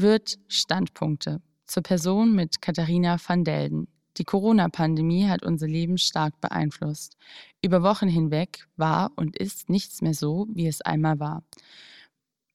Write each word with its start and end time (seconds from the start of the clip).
wird 0.00 0.38
Standpunkte 0.48 1.42
zur 1.66 1.82
Person 1.82 2.34
mit 2.34 2.60
Katharina 2.62 3.18
van 3.24 3.44
Delden. 3.44 3.88
Die 4.16 4.24
Corona-Pandemie 4.24 5.28
hat 5.28 5.44
unser 5.44 5.68
Leben 5.68 5.98
stark 5.98 6.40
beeinflusst. 6.40 7.16
Über 7.62 7.82
Wochen 7.82 8.08
hinweg 8.08 8.66
war 8.76 9.12
und 9.16 9.38
ist 9.38 9.68
nichts 9.70 10.02
mehr 10.02 10.14
so, 10.14 10.46
wie 10.52 10.66
es 10.66 10.80
einmal 10.80 11.20
war. 11.20 11.44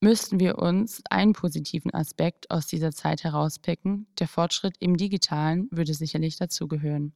Müssten 0.01 0.39
wir 0.39 0.59
uns 0.59 1.01
einen 1.09 1.33
positiven 1.33 1.93
Aspekt 1.93 2.51
aus 2.51 2.67
dieser 2.67 2.91
Zeit 2.91 3.23
herauspicken, 3.23 4.07
der 4.19 4.27
Fortschritt 4.27 4.75
im 4.79 4.97
Digitalen 4.97 5.67
würde 5.71 5.93
sicherlich 5.93 6.37
dazugehören. 6.37 7.13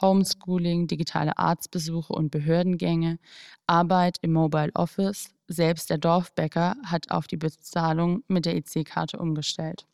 Homeschooling, 0.00 0.86
digitale 0.86 1.36
Arztbesuche 1.38 2.12
und 2.12 2.30
Behördengänge, 2.30 3.18
Arbeit 3.66 4.18
im 4.22 4.32
Mobile 4.32 4.70
Office, 4.74 5.34
selbst 5.48 5.90
der 5.90 5.98
Dorfbäcker 5.98 6.76
hat 6.84 7.10
auf 7.10 7.26
die 7.26 7.36
Bezahlung 7.36 8.22
mit 8.28 8.46
der 8.46 8.56
EC-Karte 8.56 9.18
umgestellt. 9.18 9.86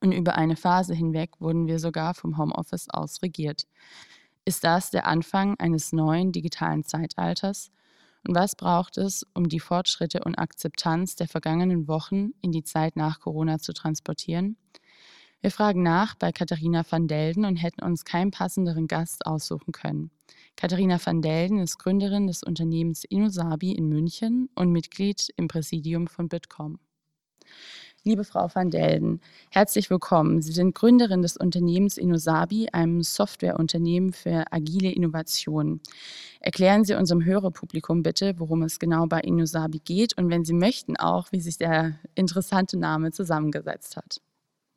Und 0.00 0.12
über 0.12 0.36
eine 0.36 0.56
Phase 0.56 0.94
hinweg 0.94 1.40
wurden 1.40 1.66
wir 1.66 1.78
sogar 1.78 2.14
vom 2.14 2.36
Homeoffice 2.36 2.88
aus 2.90 3.22
regiert. 3.22 3.66
Ist 4.44 4.64
das 4.64 4.90
der 4.90 5.06
Anfang 5.06 5.58
eines 5.58 5.92
neuen 5.92 6.30
digitalen 6.30 6.84
Zeitalters? 6.84 7.70
Und 8.26 8.34
was 8.34 8.56
braucht 8.56 8.98
es, 8.98 9.24
um 9.34 9.48
die 9.48 9.60
Fortschritte 9.60 10.22
und 10.24 10.36
Akzeptanz 10.36 11.16
der 11.16 11.28
vergangenen 11.28 11.88
Wochen 11.88 12.30
in 12.42 12.52
die 12.52 12.64
Zeit 12.64 12.96
nach 12.96 13.20
Corona 13.20 13.58
zu 13.58 13.72
transportieren? 13.72 14.56
Wir 15.40 15.52
fragen 15.52 15.82
nach 15.84 16.16
bei 16.16 16.32
Katharina 16.32 16.82
van 16.88 17.06
Delden 17.06 17.44
und 17.44 17.56
hätten 17.56 17.84
uns 17.84 18.04
keinen 18.04 18.32
passenderen 18.32 18.88
Gast 18.88 19.24
aussuchen 19.24 19.70
können. 19.70 20.10
Katharina 20.56 20.98
van 21.02 21.22
Delden 21.22 21.60
ist 21.60 21.78
Gründerin 21.78 22.26
des 22.26 22.42
Unternehmens 22.42 23.04
Innosabi 23.04 23.72
in 23.72 23.88
München 23.88 24.48
und 24.56 24.72
Mitglied 24.72 25.32
im 25.36 25.46
Präsidium 25.46 26.08
von 26.08 26.28
Bitkom. 26.28 26.80
Liebe 28.04 28.22
Frau 28.22 28.48
van 28.54 28.70
Delden, 28.70 29.20
herzlich 29.50 29.90
willkommen. 29.90 30.40
Sie 30.40 30.52
sind 30.52 30.74
Gründerin 30.74 31.20
des 31.20 31.36
Unternehmens 31.36 31.98
Innosabi, 31.98 32.68
einem 32.72 33.02
Softwareunternehmen 33.02 34.12
für 34.12 34.44
agile 34.52 34.92
Innovationen. 34.92 35.80
Erklären 36.40 36.84
Sie 36.84 36.94
unserem 36.94 37.24
Hörerpublikum 37.24 38.04
bitte, 38.04 38.38
worum 38.38 38.62
es 38.62 38.78
genau 38.78 39.06
bei 39.06 39.20
Innosabi 39.20 39.80
geht 39.80 40.16
und 40.16 40.30
wenn 40.30 40.44
Sie 40.44 40.52
möchten 40.52 40.96
auch, 40.96 41.32
wie 41.32 41.40
sich 41.40 41.58
der 41.58 41.98
interessante 42.14 42.78
Name 42.78 43.10
zusammengesetzt 43.10 43.96
hat. 43.96 44.20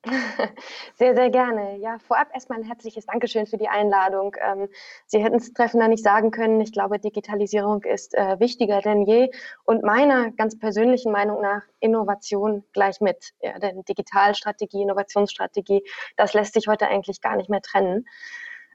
Sehr, 0.96 1.16
sehr 1.16 1.30
gerne. 1.30 1.78
Ja, 1.78 2.00
vorab 2.00 2.30
erstmal 2.34 2.60
ein 2.60 2.66
herzliches 2.66 3.06
Dankeschön 3.06 3.46
für 3.46 3.58
die 3.58 3.68
Einladung. 3.68 4.36
Ähm, 4.42 4.68
Sie 5.06 5.24
hätten 5.24 5.36
es 5.36 5.54
treffender 5.54 5.88
nicht 5.88 6.04
sagen 6.04 6.32
können. 6.32 6.60
Ich 6.60 6.72
glaube, 6.72 6.98
Digitalisierung 6.98 7.84
ist 7.84 8.16
äh, 8.16 8.40
wichtiger 8.40 8.82
denn 8.82 9.04
je 9.04 9.30
und 9.64 9.84
meiner 9.84 10.32
ganz 10.32 10.58
persönlichen 10.58 11.12
Meinung 11.12 11.42
nach 11.42 11.62
Innovation 11.80 12.64
gleich 12.74 13.00
mit. 13.00 13.34
Ja, 13.42 13.60
denn 13.60 13.84
Digitalstrategie, 13.84 14.82
Innovationsstrategie, 14.82 15.84
das 16.18 16.34
lässt 16.34 16.56
sich 16.56 16.68
heute 16.68 16.88
eigentlich 16.88 17.22
gar 17.22 17.36
nicht 17.36 17.50
mehr 17.50 17.62
trennen. 17.62 18.08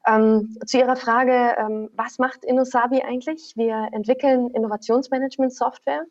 Ähm, 0.07 0.57
zu 0.65 0.79
Ihrer 0.79 0.95
Frage, 0.95 1.57
ähm, 1.59 1.91
was 1.95 2.19
macht 2.19 2.45
InnoSabi 2.45 3.03
eigentlich? 3.03 3.55
Wir 3.57 3.89
entwickeln 3.91 4.51
Innovationsmanagement-Software 4.51 6.05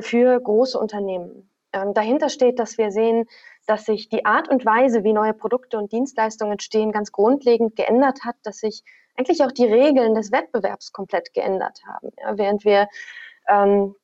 für 0.00 0.40
große 0.40 0.76
Unternehmen. 0.76 1.48
Ähm, 1.72 1.94
dahinter 1.94 2.28
steht, 2.28 2.58
dass 2.58 2.78
wir 2.78 2.90
sehen, 2.90 3.26
dass 3.70 3.84
sich 3.84 4.08
die 4.08 4.24
Art 4.24 4.48
und 4.48 4.66
Weise, 4.66 5.04
wie 5.04 5.12
neue 5.12 5.32
Produkte 5.32 5.78
und 5.78 5.92
Dienstleistungen 5.92 6.52
entstehen, 6.52 6.90
ganz 6.90 7.12
grundlegend 7.12 7.76
geändert 7.76 8.24
hat, 8.24 8.34
dass 8.42 8.58
sich 8.58 8.82
eigentlich 9.16 9.44
auch 9.44 9.52
die 9.52 9.66
Regeln 9.66 10.16
des 10.16 10.32
Wettbewerbs 10.32 10.92
komplett 10.92 11.32
geändert 11.34 11.78
haben. 11.86 12.10
Ja, 12.20 12.36
während 12.36 12.64
wir 12.64 12.88
ähm, 13.48 13.94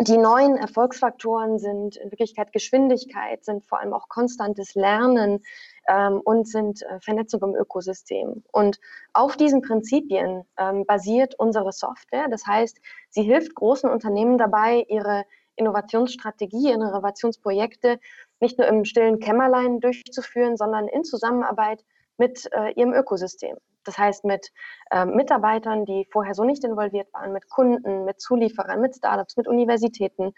die 0.00 0.16
neuen 0.16 0.56
Erfolgsfaktoren 0.56 1.58
sind 1.58 1.96
in 1.96 2.12
Wirklichkeit 2.12 2.52
Geschwindigkeit, 2.52 3.44
sind 3.44 3.66
vor 3.66 3.80
allem 3.80 3.94
auch 3.94 4.08
konstantes 4.08 4.76
Lernen 4.76 5.42
ähm, 5.88 6.20
und 6.20 6.46
sind 6.46 6.82
äh, 6.82 7.00
Vernetzung 7.00 7.42
im 7.42 7.56
Ökosystem. 7.56 8.44
Und 8.52 8.78
auf 9.12 9.36
diesen 9.36 9.60
Prinzipien 9.60 10.44
ähm, 10.56 10.86
basiert 10.86 11.34
unsere 11.36 11.72
Software. 11.72 12.28
Das 12.30 12.46
heißt, 12.46 12.78
sie 13.08 13.22
hilft 13.22 13.56
großen 13.56 13.90
Unternehmen 13.90 14.38
dabei, 14.38 14.84
ihre 14.88 15.24
Innovationsstrategie, 15.56 16.70
Innovationsprojekte 16.70 17.98
nicht 18.40 18.58
nur 18.58 18.66
im 18.68 18.84
stillen 18.84 19.18
Kämmerlein 19.18 19.80
durchzuführen, 19.80 20.56
sondern 20.56 20.88
in 20.88 21.04
Zusammenarbeit 21.04 21.84
mit 22.18 22.48
äh, 22.52 22.72
ihrem 22.72 22.92
Ökosystem. 22.92 23.56
Das 23.84 23.98
heißt 23.98 24.24
mit 24.24 24.50
äh, 24.90 25.04
Mitarbeitern, 25.04 25.84
die 25.84 26.06
vorher 26.10 26.34
so 26.34 26.44
nicht 26.44 26.64
involviert 26.64 27.12
waren, 27.12 27.32
mit 27.32 27.48
Kunden, 27.48 28.04
mit 28.04 28.20
Zulieferern, 28.20 28.80
mit 28.80 28.96
Startups, 28.96 29.36
mit 29.36 29.48
Universitäten. 29.48 30.32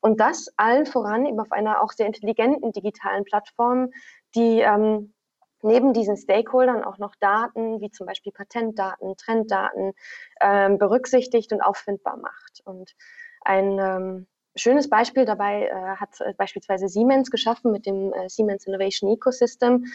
Und 0.00 0.20
das 0.20 0.48
allen 0.56 0.86
voran 0.86 1.26
eben 1.26 1.40
auf 1.40 1.52
einer 1.52 1.82
auch 1.82 1.92
sehr 1.92 2.06
intelligenten 2.06 2.72
digitalen 2.72 3.24
Plattform, 3.24 3.90
die 4.34 4.60
ähm, 4.60 5.14
neben 5.62 5.92
diesen 5.92 6.16
Stakeholdern 6.16 6.84
auch 6.84 6.98
noch 6.98 7.14
Daten, 7.20 7.80
wie 7.80 7.90
zum 7.90 8.06
Beispiel 8.06 8.32
Patentdaten, 8.32 9.16
Trenddaten, 9.16 9.92
ähm, 10.40 10.78
berücksichtigt 10.78 11.52
und 11.52 11.62
auffindbar 11.62 12.18
macht. 12.18 12.60
Und 12.64 12.92
ein 13.40 13.78
ähm, 13.78 14.26
schönes 14.56 14.88
Beispiel 14.88 15.24
dabei 15.24 15.66
äh, 15.66 15.96
hat 15.96 16.20
äh, 16.20 16.32
beispielsweise 16.36 16.88
Siemens 16.88 17.30
geschaffen 17.30 17.72
mit 17.72 17.86
dem 17.86 18.12
äh, 18.12 18.28
Siemens 18.28 18.66
Innovation 18.66 19.10
Ecosystem, 19.10 19.86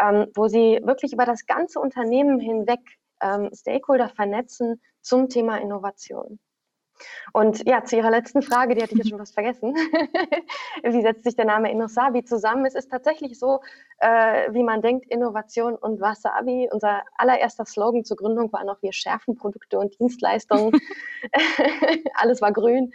ähm, 0.00 0.26
wo 0.34 0.48
sie 0.48 0.80
wirklich 0.82 1.12
über 1.12 1.24
das 1.24 1.46
ganze 1.46 1.80
Unternehmen 1.80 2.38
hinweg 2.40 2.80
ähm, 3.20 3.50
Stakeholder 3.52 4.08
vernetzen 4.08 4.80
zum 5.00 5.28
Thema 5.28 5.58
Innovation. 5.58 6.38
Und 7.32 7.66
ja, 7.66 7.84
zu 7.84 7.96
Ihrer 7.96 8.10
letzten 8.10 8.42
Frage, 8.42 8.74
die 8.74 8.82
hatte 8.82 8.92
ich 8.92 8.98
jetzt 8.98 9.10
schon 9.10 9.18
fast 9.24 9.34
vergessen. 9.34 9.74
wie 10.82 11.02
setzt 11.02 11.24
sich 11.24 11.36
der 11.36 11.44
Name 11.44 11.70
Innosabi 11.70 12.24
zusammen? 12.24 12.64
Es 12.66 12.74
ist 12.74 12.90
tatsächlich 12.90 13.38
so, 13.38 13.60
äh, 13.98 14.52
wie 14.52 14.62
man 14.62 14.82
denkt, 14.82 15.06
Innovation 15.10 15.74
und 15.74 16.00
Wasabi. 16.00 16.68
Unser 16.72 17.02
allererster 17.16 17.64
Slogan 17.64 18.04
zur 18.04 18.16
Gründung 18.16 18.52
war 18.52 18.64
noch, 18.64 18.82
wir 18.82 18.92
schärfen 18.92 19.36
Produkte 19.36 19.78
und 19.78 19.98
Dienstleistungen. 19.98 20.72
Alles 22.14 22.40
war 22.40 22.52
grün. 22.52 22.92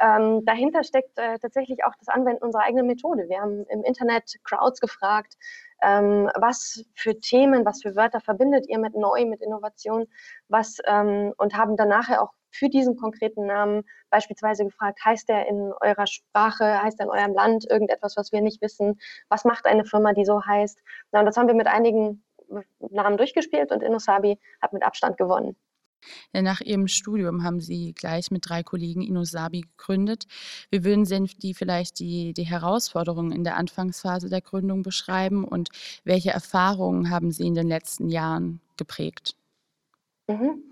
Ähm, 0.00 0.44
dahinter 0.44 0.84
steckt 0.84 1.18
äh, 1.18 1.38
tatsächlich 1.38 1.84
auch 1.84 1.94
das 1.98 2.08
Anwenden 2.08 2.44
unserer 2.44 2.62
eigenen 2.62 2.86
Methode. 2.86 3.28
Wir 3.28 3.40
haben 3.40 3.64
im 3.68 3.82
Internet 3.82 4.36
Crowds 4.44 4.80
gefragt, 4.80 5.36
ähm, 5.82 6.30
was 6.36 6.84
für 6.94 7.18
Themen, 7.20 7.64
was 7.64 7.82
für 7.82 7.96
Wörter 7.96 8.20
verbindet 8.20 8.68
ihr 8.68 8.78
mit 8.78 8.94
neu, 8.94 9.24
mit 9.26 9.40
Innovation, 9.40 10.06
was 10.48 10.78
ähm, 10.86 11.32
und 11.36 11.56
haben 11.56 11.76
dann 11.76 11.88
nachher 11.88 12.22
auch 12.22 12.32
für 12.50 12.68
diesen 12.68 12.96
konkreten 12.96 13.46
Namen 13.46 13.84
beispielsweise 14.10 14.64
gefragt, 14.64 15.00
heißt 15.04 15.28
der 15.28 15.48
in 15.48 15.72
eurer 15.80 16.06
Sprache, 16.06 16.82
heißt 16.82 16.98
er 17.00 17.06
in 17.06 17.10
eurem 17.10 17.34
Land 17.34 17.66
irgendetwas, 17.68 18.16
was 18.16 18.32
wir 18.32 18.40
nicht 18.40 18.62
wissen? 18.62 18.98
Was 19.28 19.44
macht 19.44 19.66
eine 19.66 19.84
Firma, 19.84 20.12
die 20.12 20.24
so 20.24 20.44
heißt? 20.44 20.82
Na, 21.12 21.20
und 21.20 21.26
das 21.26 21.36
haben 21.36 21.48
wir 21.48 21.54
mit 21.54 21.66
einigen 21.66 22.24
Namen 22.78 23.16
durchgespielt 23.16 23.72
und 23.72 23.82
Innosabi 23.82 24.38
hat 24.60 24.72
mit 24.72 24.82
Abstand 24.82 25.18
gewonnen. 25.18 25.56
Nach 26.32 26.60
Ihrem 26.60 26.86
Studium 26.86 27.42
haben 27.42 27.60
Sie 27.60 27.92
gleich 27.92 28.30
mit 28.30 28.48
drei 28.48 28.62
Kollegen 28.62 29.02
Innosabi 29.02 29.62
gegründet. 29.62 30.26
Wie 30.70 30.84
würden 30.84 31.04
Sie 31.04 31.24
die 31.24 31.54
vielleicht 31.54 31.98
die, 31.98 32.32
die 32.32 32.44
Herausforderungen 32.44 33.32
in 33.32 33.44
der 33.44 33.56
Anfangsphase 33.56 34.28
der 34.28 34.40
Gründung 34.40 34.82
beschreiben 34.82 35.44
und 35.44 35.70
welche 36.04 36.30
Erfahrungen 36.30 37.10
haben 37.10 37.32
Sie 37.32 37.46
in 37.46 37.54
den 37.54 37.66
letzten 37.66 38.08
Jahren 38.08 38.60
geprägt? 38.76 39.34
Mhm. 40.28 40.62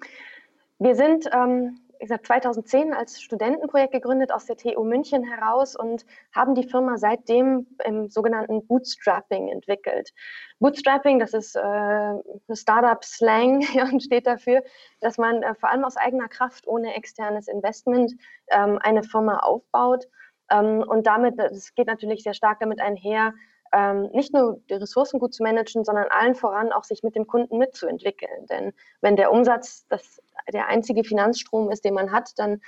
Wir 0.79 0.95
sind, 0.95 1.29
ähm, 1.33 1.81
wie 1.99 2.05
gesagt, 2.05 2.27
2010 2.27 2.93
als 2.93 3.23
Studentenprojekt 3.23 3.93
gegründet 3.93 4.31
aus 4.31 4.45
der 4.45 4.59
TU 4.59 4.85
München 4.85 5.25
heraus 5.25 5.75
und 5.75 6.05
haben 6.33 6.55
die 6.55 6.69
Firma 6.69 6.99
seitdem 6.99 7.67
im 7.85 8.11
sogenannten 8.11 8.67
Bootstrapping 8.67 9.49
entwickelt. 9.49 10.11
Bootstrapping, 10.59 11.19
das 11.19 11.33
ist 11.33 11.57
äh, 11.57 12.15
Startup-Slang 12.53 13.65
und 13.91 14.03
steht 14.03 14.27
dafür, 14.27 14.63
dass 15.01 15.17
man 15.17 15.43
äh, 15.43 15.55
vor 15.55 15.71
allem 15.71 15.85
aus 15.85 15.97
eigener 15.97 16.29
Kraft 16.29 16.67
ohne 16.67 16.95
externes 16.95 17.49
Investment 17.49 18.13
ähm, 18.51 18.79
eine 18.83 19.03
Firma 19.03 19.39
aufbaut. 19.39 20.07
Ähm, 20.51 20.85
und 20.87 21.07
damit, 21.07 21.39
das 21.39 21.75
geht 21.75 21.87
natürlich 21.87 22.23
sehr 22.23 22.35
stark 22.35 22.61
damit 22.61 22.81
einher, 22.83 23.33
ähm, 23.73 24.11
nicht 24.13 24.33
nur 24.33 24.61
die 24.71 24.75
Ressourcen 24.75 25.19
gut 25.19 25.35
zu 25.35 25.43
managen, 25.43 25.85
sondern 25.85 26.07
allen 26.11 26.35
voran 26.35 26.73
auch 26.73 26.85
sich 26.85 27.03
mit 27.03 27.17
dem 27.17 27.27
Kunden 27.27 27.59
mitzuentwickeln. 27.59 28.47
Denn 28.47 28.73
wenn 29.01 29.17
der 29.17 29.33
Umsatz 29.33 29.87
das, 29.89 30.23
der 30.53 30.69
einzige 30.69 31.05
Finanzstrom 31.05 31.71
ist, 31.71 31.85
den 31.85 31.95
man 31.95 32.13
hat, 32.13 32.33
dann 32.37 32.61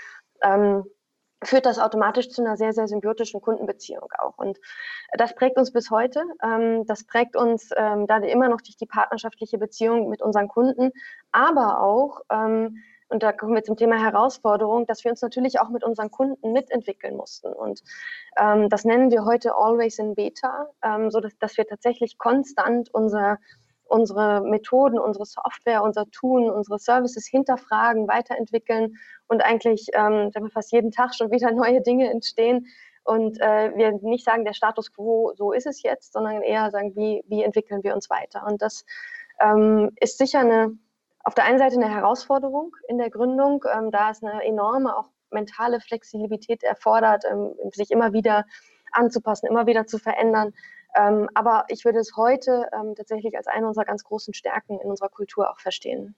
ähm, 0.42 0.84
führt 1.44 1.66
das 1.66 1.78
automatisch 1.78 2.30
zu 2.30 2.42
einer 2.42 2.56
sehr, 2.56 2.72
sehr 2.72 2.88
symbiotischen 2.88 3.40
Kundenbeziehung 3.40 4.08
auch. 4.18 4.38
Und 4.38 4.58
das 5.12 5.34
prägt 5.34 5.56
uns 5.56 5.72
bis 5.72 5.90
heute. 5.90 6.22
Ähm, 6.42 6.84
das 6.86 7.04
prägt 7.04 7.36
uns 7.36 7.70
ähm, 7.76 8.06
da 8.06 8.18
immer 8.18 8.48
noch 8.48 8.60
durch 8.60 8.76
die 8.76 8.86
partnerschaftliche 8.86 9.58
Beziehung 9.58 10.08
mit 10.08 10.20
unseren 10.22 10.48
Kunden, 10.48 10.90
aber 11.30 11.80
auch 11.80 12.20
ähm, 12.30 12.78
und 13.08 13.22
da 13.22 13.32
kommen 13.32 13.54
wir 13.54 13.62
zum 13.62 13.76
Thema 13.76 13.98
Herausforderung, 13.98 14.86
dass 14.86 15.02
wir 15.02 15.10
uns 15.10 15.22
natürlich 15.22 15.60
auch 15.60 15.70
mit 15.70 15.82
unseren 15.82 16.10
Kunden 16.10 16.52
mitentwickeln 16.52 17.16
mussten. 17.16 17.52
Und 17.52 17.82
ähm, 18.36 18.68
das 18.68 18.84
nennen 18.84 19.10
wir 19.10 19.24
heute 19.24 19.54
Always 19.54 19.98
in 19.98 20.14
Beta, 20.14 20.68
ähm, 20.82 21.10
so 21.10 21.20
dass, 21.20 21.56
wir 21.56 21.66
tatsächlich 21.66 22.18
konstant 22.18 22.92
unser, 22.92 23.38
unsere 23.88 24.42
Methoden, 24.42 24.98
unsere 24.98 25.26
Software, 25.26 25.82
unser 25.82 26.08
Tun, 26.10 26.50
unsere 26.50 26.78
Services 26.78 27.26
hinterfragen, 27.26 28.06
weiterentwickeln 28.06 28.96
und 29.26 29.42
eigentlich 29.42 29.88
ähm, 29.94 30.30
fast 30.52 30.72
jeden 30.72 30.92
Tag 30.92 31.14
schon 31.14 31.30
wieder 31.30 31.50
neue 31.52 31.80
Dinge 31.82 32.10
entstehen 32.10 32.66
und 33.08 33.40
äh, 33.40 33.72
wir 33.74 33.92
nicht 34.02 34.24
sagen, 34.24 34.44
der 34.44 34.52
Status 34.52 34.92
quo, 34.92 35.32
so 35.34 35.52
ist 35.52 35.66
es 35.66 35.82
jetzt, 35.82 36.12
sondern 36.12 36.42
eher 36.42 36.70
sagen, 36.70 36.94
wie, 36.94 37.24
wie 37.26 37.42
entwickeln 37.42 37.82
wir 37.82 37.94
uns 37.94 38.10
weiter. 38.10 38.46
Und 38.46 38.60
das 38.60 38.84
ähm, 39.40 39.92
ist 39.98 40.18
sicher 40.18 40.40
eine, 40.40 40.76
auf 41.24 41.34
der 41.34 41.44
einen 41.44 41.58
Seite 41.58 41.76
eine 41.76 41.88
Herausforderung 41.88 42.76
in 42.86 42.98
der 42.98 43.08
Gründung, 43.08 43.64
ähm, 43.74 43.90
da 43.90 44.10
es 44.10 44.22
eine 44.22 44.44
enorme 44.44 44.94
auch 44.94 45.06
mentale 45.30 45.80
Flexibilität 45.80 46.62
erfordert, 46.62 47.24
ähm, 47.24 47.54
sich 47.72 47.90
immer 47.90 48.12
wieder 48.12 48.44
anzupassen, 48.92 49.46
immer 49.46 49.66
wieder 49.66 49.86
zu 49.86 49.98
verändern. 49.98 50.52
Ähm, 50.98 51.28
aber 51.34 51.64
ich 51.68 51.84
würde 51.84 51.98
es 51.98 52.16
heute 52.16 52.68
ähm, 52.72 52.94
tatsächlich 52.96 53.36
als 53.36 53.46
eine 53.46 53.66
unserer 53.66 53.84
ganz 53.84 54.04
großen 54.04 54.34
Stärken 54.34 54.80
in 54.80 54.90
unserer 54.90 55.08
Kultur 55.08 55.50
auch 55.50 55.60
verstehen. 55.60 56.16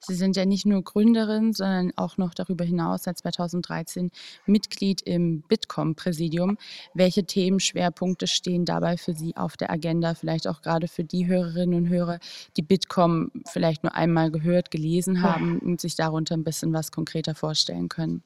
Sie 0.00 0.14
sind 0.14 0.36
ja 0.36 0.46
nicht 0.46 0.66
nur 0.66 0.82
Gründerin, 0.82 1.52
sondern 1.52 1.92
auch 1.96 2.16
noch 2.16 2.34
darüber 2.34 2.64
hinaus 2.64 3.04
seit 3.04 3.18
2013 3.18 4.10
Mitglied 4.46 5.02
im 5.02 5.42
Bitkom-Präsidium. 5.42 6.58
Welche 6.94 7.24
Themenschwerpunkte 7.24 8.26
stehen 8.26 8.64
dabei 8.64 8.96
für 8.96 9.12
Sie 9.12 9.36
auf 9.36 9.56
der 9.56 9.70
Agenda? 9.70 10.14
Vielleicht 10.14 10.48
auch 10.48 10.62
gerade 10.62 10.88
für 10.88 11.04
die 11.04 11.26
Hörerinnen 11.26 11.74
und 11.74 11.88
Hörer, 11.88 12.18
die 12.56 12.62
Bitkom 12.62 13.30
vielleicht 13.46 13.82
nur 13.82 13.94
einmal 13.94 14.30
gehört, 14.30 14.70
gelesen 14.70 15.22
haben 15.22 15.58
und 15.60 15.80
sich 15.80 15.94
darunter 15.94 16.34
ein 16.34 16.44
bisschen 16.44 16.72
was 16.72 16.90
konkreter 16.90 17.34
vorstellen 17.34 17.88
können. 17.88 18.22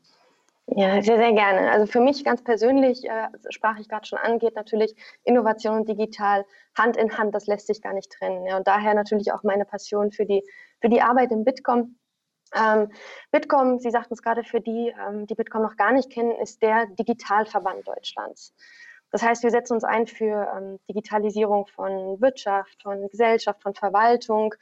Ja, 0.66 1.02
sehr, 1.02 1.19
sehr 1.19 1.32
gerne. 1.32 1.70
Also 1.70 1.87
für 1.87 2.00
mich 2.00 2.25
ganz 2.25 2.43
persönlich, 2.43 3.05
äh, 3.05 3.28
sprach 3.50 3.78
ich 3.78 3.88
gerade 3.88 4.06
schon 4.06 4.19
an, 4.19 4.38
geht 4.38 4.56
natürlich 4.56 4.94
Innovation 5.22 5.76
und 5.76 5.88
digital 5.88 6.46
Hand 6.76 6.96
in 6.96 7.16
Hand. 7.19 7.34
Das 7.34 7.46
lässt 7.46 7.66
sich 7.66 7.82
gar 7.82 7.93
nicht 7.93 8.11
trennen. 8.11 8.46
Ja. 8.46 8.56
Und 8.56 8.66
daher 8.66 8.94
natürlich 8.94 9.32
auch 9.32 9.43
meine 9.43 9.66
Passion 9.66 10.11
für 10.11 10.25
die, 10.25 10.43
für 10.81 10.88
die 10.88 11.02
Arbeit 11.02 11.32
im 11.32 11.44
Bitkom. 11.44 11.99
Ähm, 12.55 12.90
Bitkom, 13.31 13.78
Sie 13.78 13.90
sagten 13.90 14.14
es 14.14 14.22
gerade, 14.22 14.43
für 14.43 14.61
die, 14.61 14.94
ähm, 15.06 15.26
die 15.26 15.34
Bitkom 15.34 15.62
noch 15.62 15.76
gar 15.76 15.93
nicht 15.93 16.11
kennen, 16.11 16.32
ist 16.43 16.62
der 16.62 16.87
Digitalverband 16.87 17.87
Deutschlands. 17.87 18.55
Das 19.11 19.22
heißt, 19.22 19.43
wir 19.44 19.50
setzen 19.50 19.75
uns 19.75 19.84
ein 19.84 20.06
für 20.06 20.49
ähm, 20.56 20.78
Digitalisierung 20.88 21.66
von 21.66 22.20
Wirtschaft, 22.20 22.82
von 22.82 23.08
Gesellschaft, 23.11 23.62
von 23.62 23.75
Verwaltung, 23.75 24.55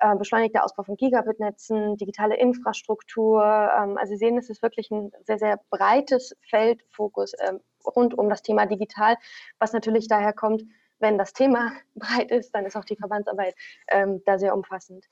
äh, 0.00 0.16
beschleunigter 0.16 0.64
Ausbau 0.64 0.82
von 0.82 0.96
Gigabit-Netzen, 0.96 1.96
digitale 1.96 2.36
Infrastruktur. 2.36 3.42
Ähm, 3.44 3.96
also 3.98 4.10
Sie 4.10 4.16
sehen, 4.16 4.38
es 4.38 4.50
ist 4.50 4.62
wirklich 4.62 4.90
ein 4.90 5.12
sehr, 5.24 5.38
sehr 5.38 5.60
breites 5.70 6.36
Feldfokus 6.48 7.32
ähm, 7.40 7.60
rund 7.84 8.16
um 8.16 8.28
das 8.28 8.42
Thema 8.42 8.66
digital, 8.66 9.16
was 9.58 9.72
natürlich 9.72 10.08
daher 10.08 10.32
kommt, 10.32 10.62
wenn 10.98 11.18
das 11.18 11.32
Thema 11.32 11.72
breit 11.94 12.30
ist, 12.30 12.54
dann 12.54 12.66
ist 12.66 12.76
auch 12.76 12.84
die 12.84 12.96
Verbandsarbeit 12.96 13.54
ähm, 13.88 14.22
da 14.26 14.38
sehr 14.38 14.54
umfassend. 14.54 15.06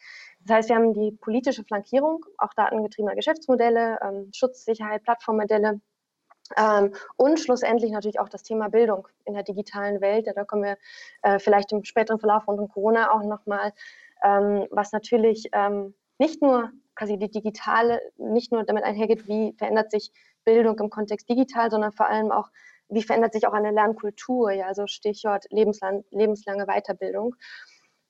Das 0.44 0.56
heißt, 0.56 0.69
wir 0.69 0.76
haben 0.76 0.94
die 0.94 1.12
politische 1.12 1.64
Flankierung, 1.64 2.25
auch 2.38 2.55
datengetriebener 2.55 3.14
Geschäftsmodelle, 3.14 3.99
ähm, 4.02 4.31
Schutz, 4.34 4.67
Plattformmodelle, 5.05 5.81
ähm, 6.56 6.94
und 7.17 7.38
schlussendlich 7.38 7.91
natürlich 7.91 8.20
auch 8.20 8.29
das 8.29 8.43
Thema 8.43 8.69
Bildung 8.69 9.06
in 9.25 9.34
der 9.34 9.43
digitalen 9.43 10.00
Welt. 10.00 10.26
Ja, 10.26 10.32
da 10.32 10.44
kommen 10.44 10.62
wir 10.62 10.79
äh, 11.23 11.38
vielleicht 11.38 11.73
im 11.73 11.84
späteren 11.84 12.19
Verlauf 12.19 12.46
rund 12.49 12.58
um 12.58 12.69
Corona 12.69 13.11
auch 13.12 13.23
nochmal 13.23 13.73
was 14.23 14.93
natürlich 14.93 15.49
ähm, 15.53 15.94
nicht 16.19 16.43
nur 16.43 16.70
quasi 16.94 17.17
die 17.17 17.31
digitale, 17.31 18.00
nicht 18.17 18.50
nur 18.53 18.65
damit 18.65 18.85
einhergeht, 18.85 19.29
wie 19.29 19.55
verändert 19.56 19.91
sich 19.91 20.12
Bildung 20.44 20.79
im 20.81 20.91
Kontext 20.91 21.29
digital, 21.29 21.70
sondern 21.70 21.93
vor 21.93 22.09
allem 22.09 22.32
auch, 22.32 22.49
wie 22.88 23.03
verändert 23.03 23.32
sich 23.32 23.47
auch 23.47 23.53
eine 23.53 23.70
Lernkultur, 23.70 24.50
ja, 24.50 24.67
also 24.67 24.87
Stichwort 24.87 25.44
lebenslang, 25.50 26.05
lebenslange 26.11 26.67
Weiterbildung. 26.67 27.37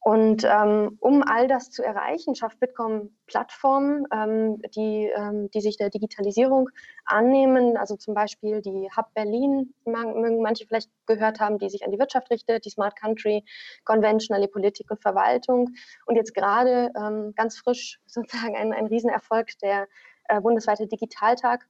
Und 0.01 0.45
ähm, 0.45 0.97
um 1.01 1.23
all 1.23 1.49
das 1.49 1.71
zu 1.71 1.83
erreichen, 1.83 2.35
schafft 2.35 2.61
Bitkom 2.61 3.17
Plattformen, 3.27 4.07
ähm, 4.13 4.63
die, 4.75 5.11
ähm, 5.15 5.51
die 5.51 5.61
sich 5.61 5.77
der 5.77 5.91
Digitalisierung 5.91 6.71
annehmen. 7.05 7.77
Also 7.77 7.97
zum 7.97 8.15
Beispiel 8.15 8.63
die 8.63 8.89
Hub 8.97 9.13
Berlin, 9.15 9.75
mögen 9.85 10.41
manche 10.41 10.67
vielleicht 10.67 10.91
gehört 11.07 11.41
haben, 11.41 11.59
die 11.59 11.69
sich 11.69 11.85
an 11.85 11.91
die 11.91 11.99
Wirtschaft 11.99 12.31
richtet, 12.31 12.65
die 12.65 12.71
Smart 12.71 12.97
Country 12.97 13.45
Convention 13.85 14.41
die 14.41 14.49
Politik 14.49 14.91
und 14.91 15.03
Verwaltung. 15.03 15.71
Und 16.07 16.17
jetzt 16.17 16.35
gerade 16.35 16.91
ähm, 16.97 17.35
ganz 17.35 17.59
frisch 17.59 18.01
sozusagen 18.07 18.57
ein, 18.57 18.73
ein 18.73 18.87
Riesenerfolg, 18.87 19.59
der 19.61 19.89
äh, 20.29 20.41
bundesweite 20.41 20.87
Digitaltag 20.87 21.67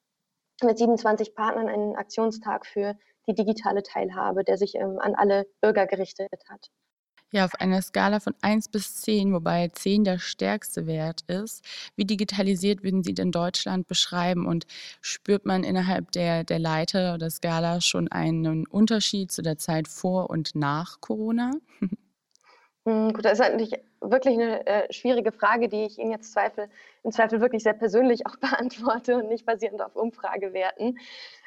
mit 0.63 0.77
27 0.77 1.35
Partnern, 1.35 1.69
einen 1.69 1.97
Aktionstag 1.97 2.67
für 2.67 2.95
die 3.27 3.35
digitale 3.35 3.83
Teilhabe, 3.83 4.45
der 4.45 4.59
sich 4.59 4.75
ähm, 4.75 4.99
an 5.01 5.15
alle 5.15 5.47
Bürger 5.61 5.87
gerichtet 5.87 6.31
hat. 6.49 6.71
Ja, 7.31 7.45
auf 7.45 7.55
einer 7.57 7.83
Skala 7.83 8.21
von 8.21 8.35
1 8.41 8.69
bis 8.69 9.03
10, 9.03 9.35
wobei 9.35 9.69
10 9.69 10.05
der 10.05 10.19
stärkste 10.19 10.87
Wert 10.87 11.23
ist. 11.27 11.63
Wie 11.95 12.07
digitalisiert 12.07 12.83
würden 12.83 13.05
Sie 13.05 13.13
denn 13.13 13.33
Deutschland 13.33 13.87
beschreiben 13.87 14.47
und 14.47 14.67
spürt 15.03 15.45
man 15.45 15.63
innerhalb 15.63 16.11
der, 16.13 16.45
der 16.45 16.59
Leiter 16.59 17.15
oder 17.15 17.29
Skala 17.29 17.83
schon 17.83 18.09
einen 18.09 18.67
Unterschied 18.67 19.31
zu 19.31 19.43
der 19.43 19.59
Zeit 19.59 19.89
vor 19.89 20.31
und 20.31 20.55
nach 20.55 21.03
Corona? 21.03 21.51
Hm, 22.87 23.13
gut, 23.13 23.27
das 23.27 23.35
ist 23.35 23.45
eigentlich 23.45 23.75
wirklich 24.01 24.35
eine 24.35 24.67
äh, 24.67 24.91
schwierige 24.91 25.31
Frage, 25.31 25.69
die 25.69 25.85
ich 25.85 25.99
Ihnen 25.99 26.13
jetzt 26.13 26.33
Zweifel, 26.33 26.71
im 27.03 27.13
Zweifel 27.13 27.43
wirklich 27.43 27.63
sehr 27.63 27.75
persönlich 27.75 28.27
auch 28.27 28.37
beantworte 28.41 29.17
und 29.17 29.29
nicht 29.29 29.45
basierend 29.45 29.83
auf 29.83 29.95
Umfragewerten. 29.95 30.99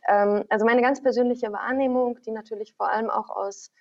Ähm, 0.07 0.43
also 0.49 0.63
meine 0.63 0.83
ganz 0.83 1.01
persönliche 1.01 1.51
Wahrnehmung, 1.51 2.19
die 2.23 2.31
natürlich 2.31 2.75
vor 2.75 2.91
allem 2.91 3.09
auch 3.09 3.29
aus 3.29 3.71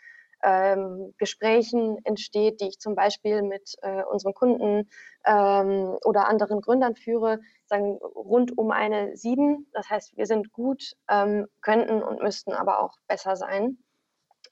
ähm, 0.42 1.14
Gesprächen 1.19 1.98
entsteht, 2.04 2.60
die 2.60 2.69
ich 2.69 2.78
zum 2.78 2.94
Beispiel 2.94 3.42
mit 3.42 3.75
äh, 3.82 4.02
unseren 4.04 4.34
Kunden 4.34 4.88
ähm, 5.25 5.96
oder 6.04 6.28
anderen 6.28 6.60
Gründern 6.60 6.96
führe, 6.96 7.40
sagen 7.66 7.98
rund 7.98 8.56
um 8.56 8.70
eine 8.70 9.16
sieben. 9.16 9.66
Das 9.72 9.88
heißt, 9.90 10.16
wir 10.16 10.26
sind 10.26 10.52
gut, 10.52 10.94
ähm, 11.08 11.46
könnten 11.60 12.02
und 12.02 12.22
müssten 12.22 12.52
aber 12.52 12.81
auch 12.81 12.96
besser 13.06 13.37
sein. 13.37 13.78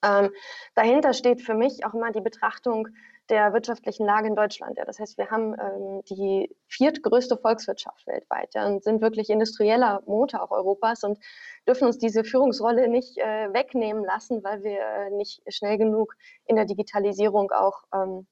Ähm, 0.05 0.31
dahinter 0.75 1.13
steht 1.13 1.43
für 1.43 1.55
mich 1.55 1.85
auch 1.85 1.95
immer 1.95 2.13
die 2.13 2.21
Betrachtung 2.21 2.89
der 3.31 3.53
wirtschaftlichen 3.53 4.07
Lage 4.07 4.29
in 4.29 4.35
Deutschland. 4.35 4.79
Ja. 4.79 4.85
Das 4.85 4.99
heißt, 4.99 5.19
wir 5.19 5.31
haben 5.31 5.55
ähm, 5.59 6.03
die 6.09 6.55
viertgrößte 6.67 7.37
Volkswirtschaft 7.37 8.07
weltweit 8.07 8.55
ja, 8.55 8.67
und 8.67 8.83
sind 8.83 9.01
wirklich 9.01 9.31
industrieller 9.31 10.03
Motor 10.07 10.43
auch 10.43 10.51
Europas 10.51 11.05
und 11.05 11.19
dürfen 11.67 11.87
uns 11.87 11.99
diese 11.99 12.25
Führungsrolle 12.25 12.89
nicht 12.89 13.19
äh, 13.19 13.53
wegnehmen 13.53 14.05
lassen, 14.05 14.43
weil 14.43 14.63
wir 14.63 14.81
äh, 14.81 15.11
nicht 15.11 15.43
schnell 15.49 15.79
genug 15.79 16.15
in 16.47 16.57
der 16.57 16.65
Digitalisierung 16.65 17.51
auch, 17.51 17.83
ähm, 17.95 18.27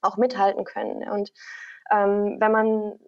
auch 0.00 0.16
mithalten 0.16 0.64
können. 0.64 1.08
Und 1.08 1.32
ähm, 1.90 2.36
wenn 2.40 2.52
man 2.52 2.98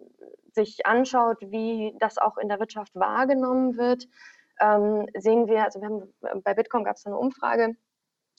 sich 0.53 0.85
anschaut, 0.85 1.37
wie 1.41 1.95
das 1.99 2.17
auch 2.17 2.37
in 2.37 2.47
der 2.47 2.59
Wirtschaft 2.59 2.93
wahrgenommen 2.95 3.77
wird, 3.77 4.07
ähm, 4.59 5.07
sehen 5.17 5.47
wir, 5.47 5.63
also 5.63 5.81
wir 5.81 5.87
haben, 5.87 6.41
bei 6.43 6.53
Bitkom 6.53 6.83
gab 6.83 6.95
es 6.95 7.05
eine 7.05 7.17
Umfrage, 7.17 7.75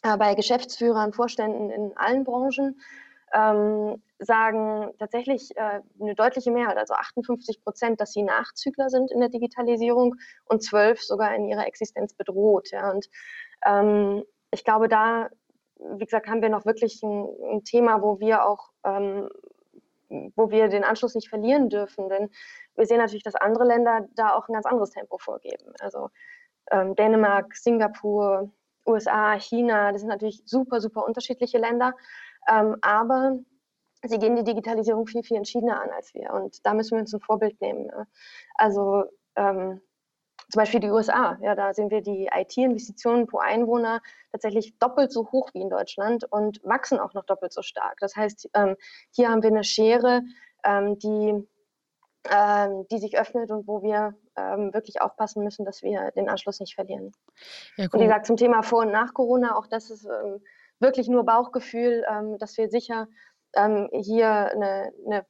äh, 0.05 0.17
bei 0.19 0.35
Geschäftsführern, 0.35 1.13
Vorständen 1.13 1.71
in 1.71 1.97
allen 1.97 2.25
Branchen 2.25 2.81
ähm, 3.33 4.03
sagen 4.19 4.93
tatsächlich 4.99 5.57
äh, 5.57 5.81
eine 6.01 6.15
deutliche 6.15 6.51
Mehrheit, 6.51 6.77
also 6.77 6.95
58 6.95 7.65
Prozent, 7.65 8.01
dass 8.01 8.13
sie 8.13 8.23
Nachzügler 8.23 8.91
sind 8.91 9.11
in 9.11 9.21
der 9.21 9.31
Digitalisierung 9.31 10.15
und 10.45 10.63
zwölf 10.63 11.03
sogar 11.03 11.35
in 11.35 11.47
ihrer 11.47 11.67
Existenz 11.67 12.15
bedroht. 12.15 12.71
Ja. 12.71 12.91
Und 12.91 13.09
ähm, 13.65 14.25
ich 14.51 14.63
glaube, 14.63 14.89
da, 14.89 15.31
wie 15.79 16.05
gesagt, 16.05 16.29
haben 16.29 16.43
wir 16.43 16.51
noch 16.51 16.67
wirklich 16.67 17.03
ein, 17.03 17.27
ein 17.51 17.65
Thema, 17.65 18.03
wo 18.03 18.21
wir 18.21 18.47
auch, 18.47 18.71
ähm, 18.85 19.29
wo 20.37 20.51
wir 20.51 20.69
den 20.69 20.85
Anschluss 20.85 21.15
nicht 21.15 21.29
verlieren 21.29 21.71
dürfen. 21.71 22.09
Denn 22.09 22.31
wir 22.77 22.87
sehen 22.87 22.99
natürlich, 22.99 23.25
dass 23.25 23.35
andere 23.35 23.65
Länder 23.65 24.07
da 24.15 24.35
auch 24.35 24.49
ein 24.49 24.53
ganz 24.53 24.67
anderes 24.67 24.91
Tempo 24.91 25.19
vorgeben. 25.19 25.73
Also 25.81 26.11
ähm, 26.71 26.95
Dänemark, 26.95 27.57
Singapur, 27.57 28.53
USA, 28.87 29.39
China, 29.39 29.93
das 29.93 30.01
sind 30.03 30.11
natürlich 30.11 30.43
super, 30.45 30.81
super 30.81 31.05
unterschiedliche 31.07 31.59
Länder. 31.59 31.95
Ähm, 32.49 32.77
aber 32.83 33.39
sie 34.03 34.19
gehen 34.19 34.37
die 34.37 34.45
Digitalisierung 34.45 35.07
viel, 35.07 35.23
viel 35.23 35.37
entschiedener 35.37 35.81
an 35.81 35.91
als 35.91 36.15
wir. 36.15 36.33
Und 36.33 36.65
da 36.67 36.75
müssen 36.75 36.93
wir 36.93 37.01
uns 37.01 37.15
ein 37.15 37.21
Vorbild 37.21 37.61
nehmen. 37.61 37.87
Ne? 37.87 38.07
Also 38.57 39.05
ähm, 39.37 39.81
zum 40.51 40.61
Beispiel 40.61 40.81
die 40.81 40.91
USA, 40.91 41.39
ja, 41.41 41.55
da 41.55 41.73
sehen 41.73 41.91
wir 41.91 42.03
die 42.03 42.29
IT-Investitionen 42.33 43.27
pro 43.27 43.39
Einwohner 43.39 44.01
tatsächlich 44.31 44.79
doppelt 44.79 45.11
so 45.11 45.31
hoch 45.33 45.51
wie 45.55 45.63
in 45.63 45.71
Deutschland 45.71 46.25
und 46.31 46.61
wachsen 46.65 46.99
auch 46.99 47.15
noch 47.15 47.25
doppelt 47.25 47.53
so 47.53 47.63
stark. 47.63 47.99
Das 48.01 48.15
heißt, 48.15 48.51
ähm, 48.55 48.77
hier 49.11 49.31
haben 49.31 49.43
wir 49.43 49.51
eine 49.51 49.65
Schere, 49.65 50.23
ähm, 50.65 50.99
die 50.99 51.47
die 52.91 52.99
sich 52.99 53.19
öffnet 53.19 53.51
und 53.51 53.69
wo 53.69 53.83
wir 53.83 54.15
ähm, 54.37 54.73
wirklich 54.73 55.01
aufpassen 55.01 55.45
müssen, 55.45 55.65
dass 55.65 55.83
wir 55.83 56.11
den 56.13 56.29
Anschluss 56.29 56.61
nicht 56.61 56.75
verlieren. 56.75 57.13
Ja. 57.77 57.85
Und 57.93 58.01
wie 58.01 58.05
gesagt, 58.05 58.27
zum 58.27 58.37
Thema 58.37 58.63
Vor- 58.63 58.83
und 58.83 58.93
nach 58.93 59.13
Corona, 59.15 59.57
auch 59.57 59.67
das 59.67 59.91
ist 59.91 60.07
ähm, 60.07 60.43
wirklich 60.81 61.09
nur 61.09 61.25
Bauchgefühl, 61.25 62.05
ähm, 62.09 62.39
dass 62.39 62.57
wir 62.57 62.69
sicher 62.69 63.09
ähm, 63.55 63.89
hier 63.93 64.29
eine, 64.29 64.93
eine, 65.07 65.27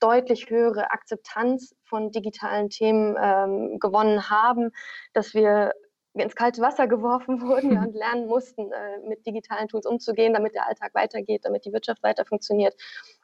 deutlich 0.00 0.48
höhere 0.48 0.92
Akzeptanz 0.92 1.74
von 1.84 2.10
digitalen 2.10 2.70
Themen 2.70 3.18
ähm, 3.20 3.78
gewonnen 3.78 4.30
haben, 4.30 4.70
dass 5.12 5.34
wir 5.34 5.72
ins 6.14 6.34
kalte 6.34 6.60
Wasser 6.60 6.86
geworfen 6.86 7.40
wurden 7.48 7.76
ja, 7.76 7.78
und 7.78 7.94
lernen 7.94 8.26
mussten, 8.26 8.72
äh, 8.72 8.98
mit 9.08 9.26
digitalen 9.26 9.68
Tools 9.68 9.86
umzugehen, 9.86 10.32
damit 10.34 10.54
der 10.54 10.66
Alltag 10.66 10.94
weitergeht, 10.94 11.44
damit 11.44 11.64
die 11.64 11.72
Wirtschaft 11.72 12.02
weiter 12.02 12.24
funktioniert. 12.26 12.74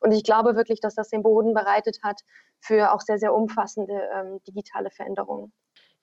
Und 0.00 0.12
ich 0.12 0.22
glaube 0.24 0.56
wirklich, 0.56 0.80
dass 0.80 0.94
das 0.94 1.08
den 1.10 1.22
Boden 1.22 1.54
bereitet 1.54 1.98
hat 2.02 2.20
für 2.60 2.92
auch 2.92 3.00
sehr, 3.00 3.18
sehr 3.18 3.34
umfassende 3.34 4.08
ähm, 4.14 4.40
digitale 4.46 4.90
Veränderungen. 4.90 5.52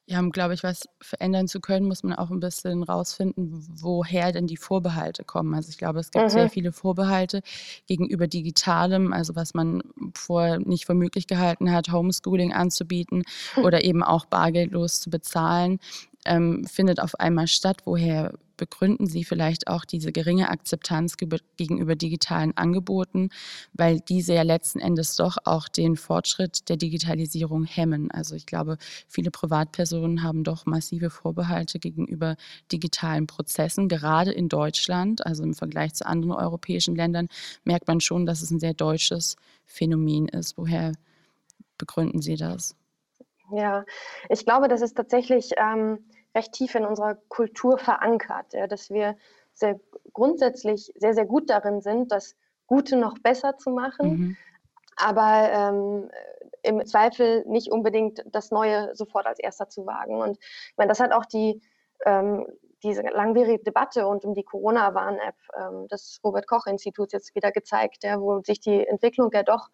Ja, 0.06 0.20
um, 0.20 0.32
glaube 0.32 0.54
ich, 0.54 0.63
was 0.63 0.84
verändern 1.02 1.48
zu 1.48 1.62
können, 1.62 1.88
muss 1.88 2.04
man 2.04 2.13
auch 2.13 2.30
ein 2.30 2.42
bisschen 2.42 2.84
rausfinden, 2.84 3.66
woher 3.72 4.34
denn 4.34 4.48
die 4.48 4.58
Vorbehalte 4.58 5.24
kommen. 5.24 5.54
Also, 5.54 5.70
ich 5.70 5.78
glaube, 5.78 6.00
es 6.02 6.12
gibt 6.12 6.30
sehr 6.30 6.50
Mhm. 6.50 6.50
viele 6.50 6.74
Vorbehalte 6.74 7.42
gegenüber 7.88 8.28
Digitalem, 8.28 9.13
also 9.13 9.38
was 9.38 9.54
man 9.54 9.82
vorher 10.13 10.60
nicht 10.60 10.86
für 10.88 10.94
möglich 10.94 11.25
gehalten 11.28 11.72
hat, 11.72 11.90
Homeschooling 11.90 12.52
anzubieten 12.52 13.24
oder 13.62 13.86
eben 13.86 14.04
auch 14.04 14.25
bargeldlos 14.25 15.00
zu 15.00 15.10
bezahlen, 15.10 15.80
ähm, 16.25 16.65
findet 16.65 17.00
auf 17.00 17.20
einmal 17.20 17.48
statt. 17.48 17.82
Woher 17.86 18.34
begründen 18.58 19.08
Sie 19.08 19.24
vielleicht 19.24 19.68
auch 19.68 19.86
diese 19.86 20.12
geringe 20.12 20.50
Akzeptanz 20.50 21.18
gegenüber 21.18 21.96
digitalen 21.96 22.56
Angeboten, 22.56 23.30
weil 23.74 24.00
diese 24.00 24.34
ja 24.34 24.44
letzten 24.44 24.80
Endes 24.80 25.15
doch 25.15 25.38
auch 25.46 25.68
den 25.68 25.96
Fortschritt 25.96 26.70
der 26.70 26.77
Digitalisierung 26.77 27.65
hemmen? 27.65 28.12
Also, 28.12 28.36
ich 28.36 28.46
glaube, 28.46 28.77
viele 29.08 29.32
Privatpersonen 29.32 30.24
haben 30.24 30.44
doch 30.44 30.65
massive 30.65 31.10
Vorbehalte 31.10 31.80
gegenüber 31.80 32.36
digitalen 32.72 33.27
Prozessen, 33.27 33.88
gerade 33.89 34.32
in 34.32 34.50
Deutschland. 34.50 35.25
Also, 35.25 35.44
im 35.44 35.53
Vergleich 35.53 35.94
zu 35.94 36.06
anderen 36.06 36.34
europäischen 36.34 36.96
Ländern 36.96 37.27
merkt 37.63 37.88
man 37.88 38.01
schon, 38.01 38.25
dass 38.25 38.42
es 38.42 38.51
ein 38.51 38.60
sehr 38.60 38.74
deutsches 38.74 39.36
Phänomen 39.65 40.27
ist. 40.27 40.58
Woher 40.58 40.94
begründen 41.77 42.22
Sie 42.22 42.36
das? 42.36 42.75
Ja, 43.51 43.85
ich 44.29 44.45
glaube, 44.45 44.67
das 44.67 44.81
ist 44.81 44.95
tatsächlich, 44.95 45.51
ähm, 45.57 46.09
recht 46.35 46.53
tief 46.53 46.73
in 46.75 46.85
unserer 46.85 47.15
Kultur 47.29 47.77
verankert, 47.77 48.53
ja, 48.53 48.65
dass 48.67 48.89
wir 48.89 49.15
sehr 49.53 49.79
grundsätzlich 50.13 50.91
sehr, 50.95 51.13
sehr 51.13 51.25
gut 51.25 51.50
darin 51.50 51.81
sind, 51.81 52.12
das 52.12 52.35
Gute 52.65 52.95
noch 52.97 53.19
besser 53.19 53.57
zu 53.57 53.69
machen, 53.69 54.07
Mhm. 54.12 54.38
aber, 54.97 55.50
ähm, 55.51 56.09
äh, 56.12 56.69
im 56.69 56.85
Zweifel 56.85 57.43
nicht 57.45 57.71
unbedingt 57.71 58.23
das 58.31 58.50
Neue 58.51 58.95
sofort 58.95 59.27
als 59.27 59.39
Erster 59.39 59.67
zu 59.69 59.85
wagen. 59.85 60.21
Und 60.21 60.38
ich 60.39 60.77
meine, 60.77 60.89
das 60.89 61.00
hat 61.01 61.12
auch 61.12 61.25
die 61.25 61.62
ähm, 62.05 62.47
diese 62.83 63.01
langwierige 63.01 63.63
Debatte 63.63 64.03
rund 64.03 64.25
um 64.25 64.33
die 64.33 64.43
Corona-Warn-App, 64.43 65.35
ähm, 65.57 65.88
des 65.88 66.19
Robert-Koch-Instituts 66.23 67.13
jetzt 67.13 67.33
wieder 67.35 67.51
gezeigt, 67.51 68.03
ja, 68.03 68.19
wo 68.19 68.41
sich 68.43 68.59
die 68.59 68.85
Entwicklung 68.85 69.29
ja 69.33 69.43
doch, 69.43 69.69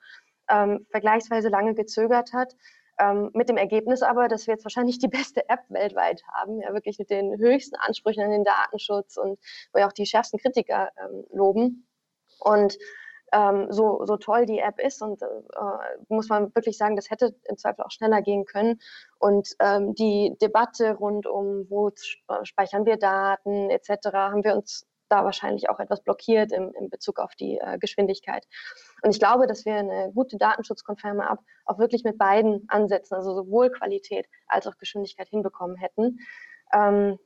ähm, 0.48 0.86
vergleichsweise 0.92 1.50
lange 1.50 1.74
gezögert 1.74 2.34
hat. 2.34 2.56
Ähm, 3.00 3.32
mit 3.34 3.50
dem 3.50 3.58
Ergebnis 3.58 4.02
aber, 4.02 4.28
dass 4.28 4.46
wir 4.46 4.54
jetzt 4.56 4.66
wahrscheinlich 4.66 5.00
die 5.00 5.08
beste 5.08 5.48
App 5.50 5.62
weltweit 5.70 6.22
haben, 6.34 6.62
ja, 6.62 6.74
wirklich 6.74 7.00
mit 7.00 7.10
den 7.10 7.38
höchsten 7.38 7.76
Ansprüchen 7.78 8.24
an 8.24 8.32
den 8.32 8.44
Datenschutz 8.44 9.18
und 9.18 9.40
wo 9.74 9.80
ja 9.80 9.88
auch 9.88 9.94
die 9.94 10.06
schärfsten 10.06 10.40
Kritiker 10.40 10.90
ähm, 10.98 11.26
loben. 11.32 11.88
Und 12.40 12.78
ähm, 13.32 13.68
so, 13.72 14.06
so 14.06 14.18
toll 14.18 14.46
die 14.46 14.60
App 14.60 14.80
ist 14.80 15.02
und 15.02 15.22
äh, 15.22 15.28
muss 16.08 16.30
man 16.30 16.54
wirklich 16.56 16.78
sagen, 16.78 16.96
das 16.96 17.10
hätte 17.10 17.36
im 17.48 17.58
Zweifel 17.58 17.84
auch 17.84 17.92
schneller 17.92 18.22
gehen 18.22 18.46
können. 18.46 18.80
Und 19.20 19.50
ähm, 19.60 19.94
die 19.96 20.36
Debatte 20.42 20.96
rund 20.96 21.28
um, 21.28 21.66
wo 21.70 21.92
speichern 22.44 22.86
wir 22.86 22.98
Daten 22.98 23.70
etc., 23.70 24.08
haben 24.14 24.44
wir 24.44 24.56
uns 24.56 24.89
da 25.10 25.24
wahrscheinlich 25.24 25.70
auch 25.70 25.80
etwas 25.80 26.02
blockiert 26.02 26.52
im, 26.52 26.74
im 26.74 26.90
Bezug 26.90 27.20
auf 27.20 27.36
die 27.36 27.58
äh, 27.58 27.78
Geschwindigkeit. 27.78 28.46
Und 29.02 29.12
ich 29.12 29.20
glaube, 29.20 29.48
dass 29.48 29.66
wir 29.66 29.76
eine 29.76 30.12
gute 30.14 30.38
datenschutzkonforme 30.38 31.28
App 31.30 31.40
auch 31.66 31.80
wirklich 31.80 32.04
mit 32.04 32.18
beiden 32.18 32.66
Ansätzen, 32.68 33.16
also 33.16 33.34
sowohl 33.34 33.70
Qualität 33.72 34.28
als 34.48 34.68
auch 34.68 34.78
Geschwindigkeit 34.78 35.28
hinbekommen 35.28 35.78
hätten. 35.78 36.20
Ähm, 36.74 37.20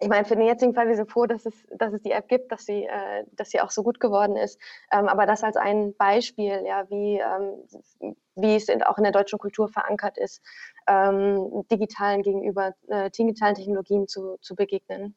ich 0.00 0.08
meine, 0.08 0.24
für 0.24 0.36
den 0.36 0.46
jetzigen 0.46 0.74
Fall, 0.74 0.86
wir 0.86 0.94
sind 0.94 1.10
froh, 1.10 1.26
dass 1.26 1.44
es, 1.44 1.66
dass 1.76 1.92
es 1.92 2.02
die 2.02 2.12
App 2.12 2.28
gibt, 2.28 2.52
dass 2.52 2.64
sie, 2.64 2.84
äh, 2.84 3.24
dass 3.32 3.50
sie 3.50 3.60
auch 3.60 3.70
so 3.70 3.82
gut 3.82 3.98
geworden 3.98 4.36
ist. 4.36 4.60
Ähm, 4.92 5.08
aber 5.08 5.26
das 5.26 5.42
als 5.42 5.56
ein 5.56 5.94
Beispiel, 5.96 6.62
ja, 6.64 6.88
wie, 6.88 7.18
ähm, 7.18 8.14
wie 8.36 8.54
es 8.54 8.68
in, 8.68 8.82
auch 8.82 8.98
in 8.98 9.02
der 9.02 9.12
deutschen 9.12 9.38
Kultur 9.38 9.68
verankert 9.68 10.16
ist, 10.16 10.40
ähm, 10.86 11.64
digitalen 11.70 12.22
gegenüber 12.22 12.74
äh, 12.88 13.10
digitalen 13.10 13.56
Technologien 13.56 14.06
zu, 14.06 14.36
zu 14.40 14.54
begegnen. 14.54 15.16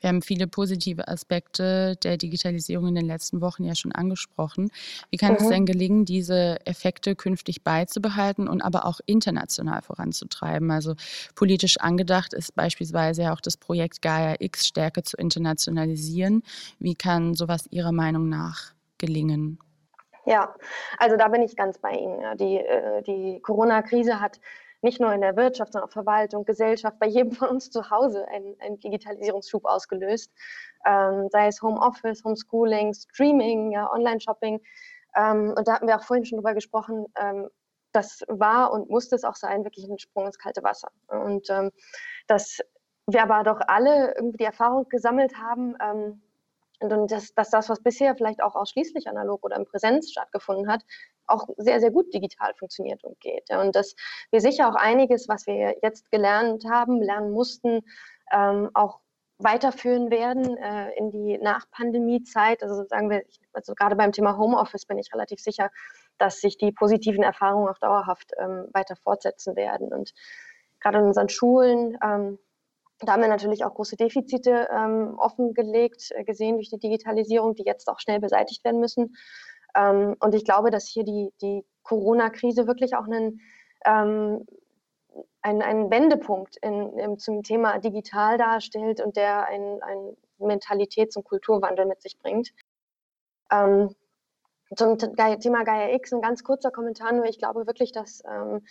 Wir 0.00 0.08
haben 0.08 0.22
viele 0.22 0.46
positive 0.46 1.08
Aspekte 1.08 1.96
der 2.02 2.16
Digitalisierung 2.16 2.88
in 2.88 2.94
den 2.94 3.06
letzten 3.06 3.40
Wochen 3.40 3.64
ja 3.64 3.74
schon 3.74 3.92
angesprochen. 3.92 4.70
Wie 5.10 5.16
kann 5.16 5.34
es 5.34 5.48
denn 5.48 5.62
Mhm. 5.62 5.66
gelingen, 5.66 6.04
diese 6.04 6.58
Effekte 6.66 7.14
künftig 7.16 7.62
beizubehalten 7.62 8.48
und 8.48 8.62
aber 8.62 8.86
auch 8.86 9.00
international 9.06 9.82
voranzutreiben? 9.82 10.70
Also 10.70 10.94
politisch 11.34 11.78
angedacht 11.78 12.32
ist 12.32 12.54
beispielsweise 12.54 13.22
ja 13.22 13.32
auch 13.34 13.40
das 13.40 13.56
Projekt 13.56 14.02
Gaia 14.02 14.36
X 14.38 14.66
stärker 14.66 15.02
zu 15.02 15.16
internationalisieren. 15.16 16.42
Wie 16.78 16.94
kann 16.94 17.34
sowas 17.34 17.66
Ihrer 17.70 17.92
Meinung 17.92 18.28
nach 18.28 18.72
gelingen? 18.98 19.58
Ja, 20.26 20.54
also 20.98 21.16
da 21.16 21.28
bin 21.28 21.42
ich 21.42 21.56
ganz 21.56 21.78
bei 21.78 21.92
Ihnen. 21.92 22.36
Die, 22.38 22.58
äh, 22.58 23.02
die 23.02 23.40
Corona-Krise 23.40 24.20
hat 24.20 24.38
nicht 24.82 25.00
nur 25.00 25.12
in 25.12 25.20
der 25.20 25.36
Wirtschaft, 25.36 25.72
sondern 25.72 25.88
auch 25.88 25.92
Verwaltung, 25.92 26.44
Gesellschaft, 26.44 26.98
bei 26.98 27.06
jedem 27.06 27.32
von 27.32 27.48
uns 27.48 27.70
zu 27.70 27.90
Hause 27.90 28.26
einen, 28.28 28.58
einen 28.60 28.78
Digitalisierungsschub 28.78 29.64
ausgelöst. 29.64 30.32
Ähm, 30.86 31.28
sei 31.30 31.48
es 31.48 31.62
Homeoffice, 31.62 32.24
Homeschooling, 32.24 32.94
Streaming, 32.94 33.72
ja, 33.72 33.90
Online-Shopping. 33.92 34.60
Ähm, 35.16 35.54
und 35.56 35.68
da 35.68 35.74
hatten 35.74 35.86
wir 35.86 35.96
auch 35.96 36.04
vorhin 36.04 36.24
schon 36.24 36.38
drüber 36.38 36.54
gesprochen, 36.54 37.06
ähm, 37.20 37.48
das 37.92 38.22
war 38.28 38.72
und 38.72 38.88
musste 38.88 39.16
es 39.16 39.24
auch 39.24 39.34
sein, 39.34 39.64
wirklich 39.64 39.88
ein 39.88 39.98
Sprung 39.98 40.26
ins 40.26 40.38
kalte 40.38 40.62
Wasser. 40.62 40.90
Und 41.08 41.50
ähm, 41.50 41.70
dass 42.28 42.60
wir 43.06 43.22
aber 43.22 43.42
doch 43.42 43.60
alle 43.66 44.14
irgendwie 44.14 44.38
die 44.38 44.44
Erfahrung 44.44 44.88
gesammelt 44.88 45.36
haben, 45.36 45.76
ähm, 45.82 46.22
und 46.80 47.10
dass, 47.10 47.34
dass 47.34 47.50
das, 47.50 47.68
was 47.68 47.82
bisher 47.82 48.14
vielleicht 48.16 48.42
auch 48.42 48.54
ausschließlich 48.54 49.08
analog 49.08 49.44
oder 49.44 49.56
in 49.56 49.66
Präsenz 49.66 50.10
stattgefunden 50.10 50.70
hat, 50.70 50.82
auch 51.26 51.46
sehr, 51.58 51.80
sehr 51.80 51.90
gut 51.90 52.12
digital 52.12 52.54
funktioniert 52.54 53.04
und 53.04 53.20
geht. 53.20 53.50
Und 53.50 53.76
dass 53.76 53.94
wir 54.30 54.40
sicher 54.40 54.68
auch 54.68 54.74
einiges, 54.74 55.28
was 55.28 55.46
wir 55.46 55.76
jetzt 55.82 56.10
gelernt 56.10 56.64
haben, 56.68 57.00
lernen 57.00 57.32
mussten, 57.32 57.80
ähm, 58.32 58.70
auch 58.74 59.00
weiterführen 59.38 60.10
werden 60.10 60.56
äh, 60.56 60.92
in 60.98 61.10
die 61.10 61.38
Nach-Pandemie-Zeit. 61.38 62.62
Also 62.62 62.84
sagen 62.84 63.10
wir, 63.10 63.22
also 63.52 63.74
gerade 63.74 63.96
beim 63.96 64.12
Thema 64.12 64.36
Homeoffice 64.36 64.86
bin 64.86 64.98
ich 64.98 65.12
relativ 65.12 65.40
sicher, 65.40 65.70
dass 66.18 66.40
sich 66.40 66.58
die 66.58 66.72
positiven 66.72 67.22
Erfahrungen 67.22 67.68
auch 67.68 67.78
dauerhaft 67.78 68.32
ähm, 68.38 68.68
weiter 68.72 68.96
fortsetzen 68.96 69.56
werden. 69.56 69.92
Und 69.92 70.12
gerade 70.80 70.98
in 70.98 71.04
unseren 71.04 71.28
Schulen, 71.28 71.96
ähm, 72.02 72.38
da 73.00 73.12
haben 73.12 73.22
wir 73.22 73.28
natürlich 73.28 73.64
auch 73.64 73.74
große 73.74 73.96
Defizite 73.96 74.68
ähm, 74.70 75.18
offengelegt, 75.18 76.10
äh, 76.14 76.24
gesehen 76.24 76.56
durch 76.56 76.70
die 76.70 76.78
Digitalisierung, 76.78 77.54
die 77.54 77.64
jetzt 77.64 77.88
auch 77.88 77.98
schnell 77.98 78.20
beseitigt 78.20 78.64
werden 78.64 78.80
müssen. 78.80 79.16
Ähm, 79.74 80.16
und 80.20 80.34
ich 80.34 80.44
glaube, 80.44 80.70
dass 80.70 80.86
hier 80.86 81.04
die, 81.04 81.32
die 81.40 81.64
Corona-Krise 81.82 82.66
wirklich 82.66 82.96
auch 82.96 83.04
einen, 83.04 83.40
ähm, 83.84 84.44
einen, 85.42 85.62
einen 85.62 85.90
Wendepunkt 85.90 86.56
in, 86.58 86.98
in, 86.98 87.18
zum 87.18 87.42
Thema 87.42 87.78
digital 87.78 88.36
darstellt 88.36 89.00
und 89.00 89.16
der 89.16 89.46
einen, 89.46 89.82
einen 89.82 90.16
Mentalitäts- 90.38 91.16
und 91.16 91.24
Kulturwandel 91.24 91.86
mit 91.86 92.02
sich 92.02 92.18
bringt. 92.18 92.52
Ähm, 93.50 93.94
zum 94.76 94.98
Thema 94.98 95.64
Gaia 95.64 95.94
X 95.94 96.12
ein 96.12 96.20
ganz 96.20 96.44
kurzer 96.44 96.70
Kommentar 96.70 97.12
nur. 97.12 97.24
Ich 97.24 97.38
glaube 97.38 97.66
wirklich, 97.66 97.90
dass, 97.90 98.22
ähm, 98.28 98.64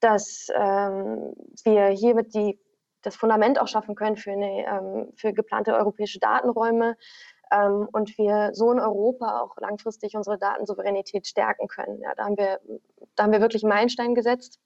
dass 0.00 0.48
ähm, 0.54 1.32
wir 1.62 1.86
hiermit 1.88 2.34
die, 2.34 2.58
das 3.04 3.16
Fundament 3.16 3.60
auch 3.60 3.68
schaffen 3.68 3.94
können 3.94 4.16
für, 4.16 4.32
eine, 4.32 4.66
ähm, 4.66 5.12
für 5.16 5.32
geplante 5.32 5.74
europäische 5.74 6.18
Datenräume 6.18 6.96
ähm, 7.52 7.88
und 7.92 8.16
wir 8.18 8.50
so 8.52 8.72
in 8.72 8.80
Europa 8.80 9.40
auch 9.40 9.56
langfristig 9.58 10.16
unsere 10.16 10.38
Datensouveränität 10.38 11.26
stärken 11.26 11.68
können. 11.68 12.00
Ja, 12.00 12.14
da, 12.14 12.24
haben 12.24 12.36
wir, 12.36 12.60
da 13.14 13.24
haben 13.24 13.32
wir 13.32 13.40
wirklich 13.40 13.62
einen 13.64 13.72
Meilenstein 13.72 14.14
gesetzt. 14.14 14.58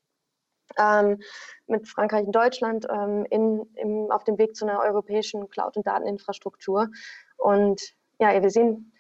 Ähm, 0.78 1.20
mit 1.66 1.88
Frankreich 1.88 2.26
und 2.26 2.34
Deutschland 2.34 2.86
ähm, 2.90 3.26
in, 3.30 3.62
im, 3.76 4.10
auf 4.10 4.24
dem 4.24 4.36
Weg 4.36 4.54
zu 4.54 4.66
einer 4.66 4.80
europäischen 4.80 5.48
Cloud- 5.48 5.76
und 5.78 5.86
Dateninfrastruktur. 5.86 6.88
Und 7.38 7.80
ja, 8.20 8.40
wir 8.42 8.50
sehen, 8.50 8.92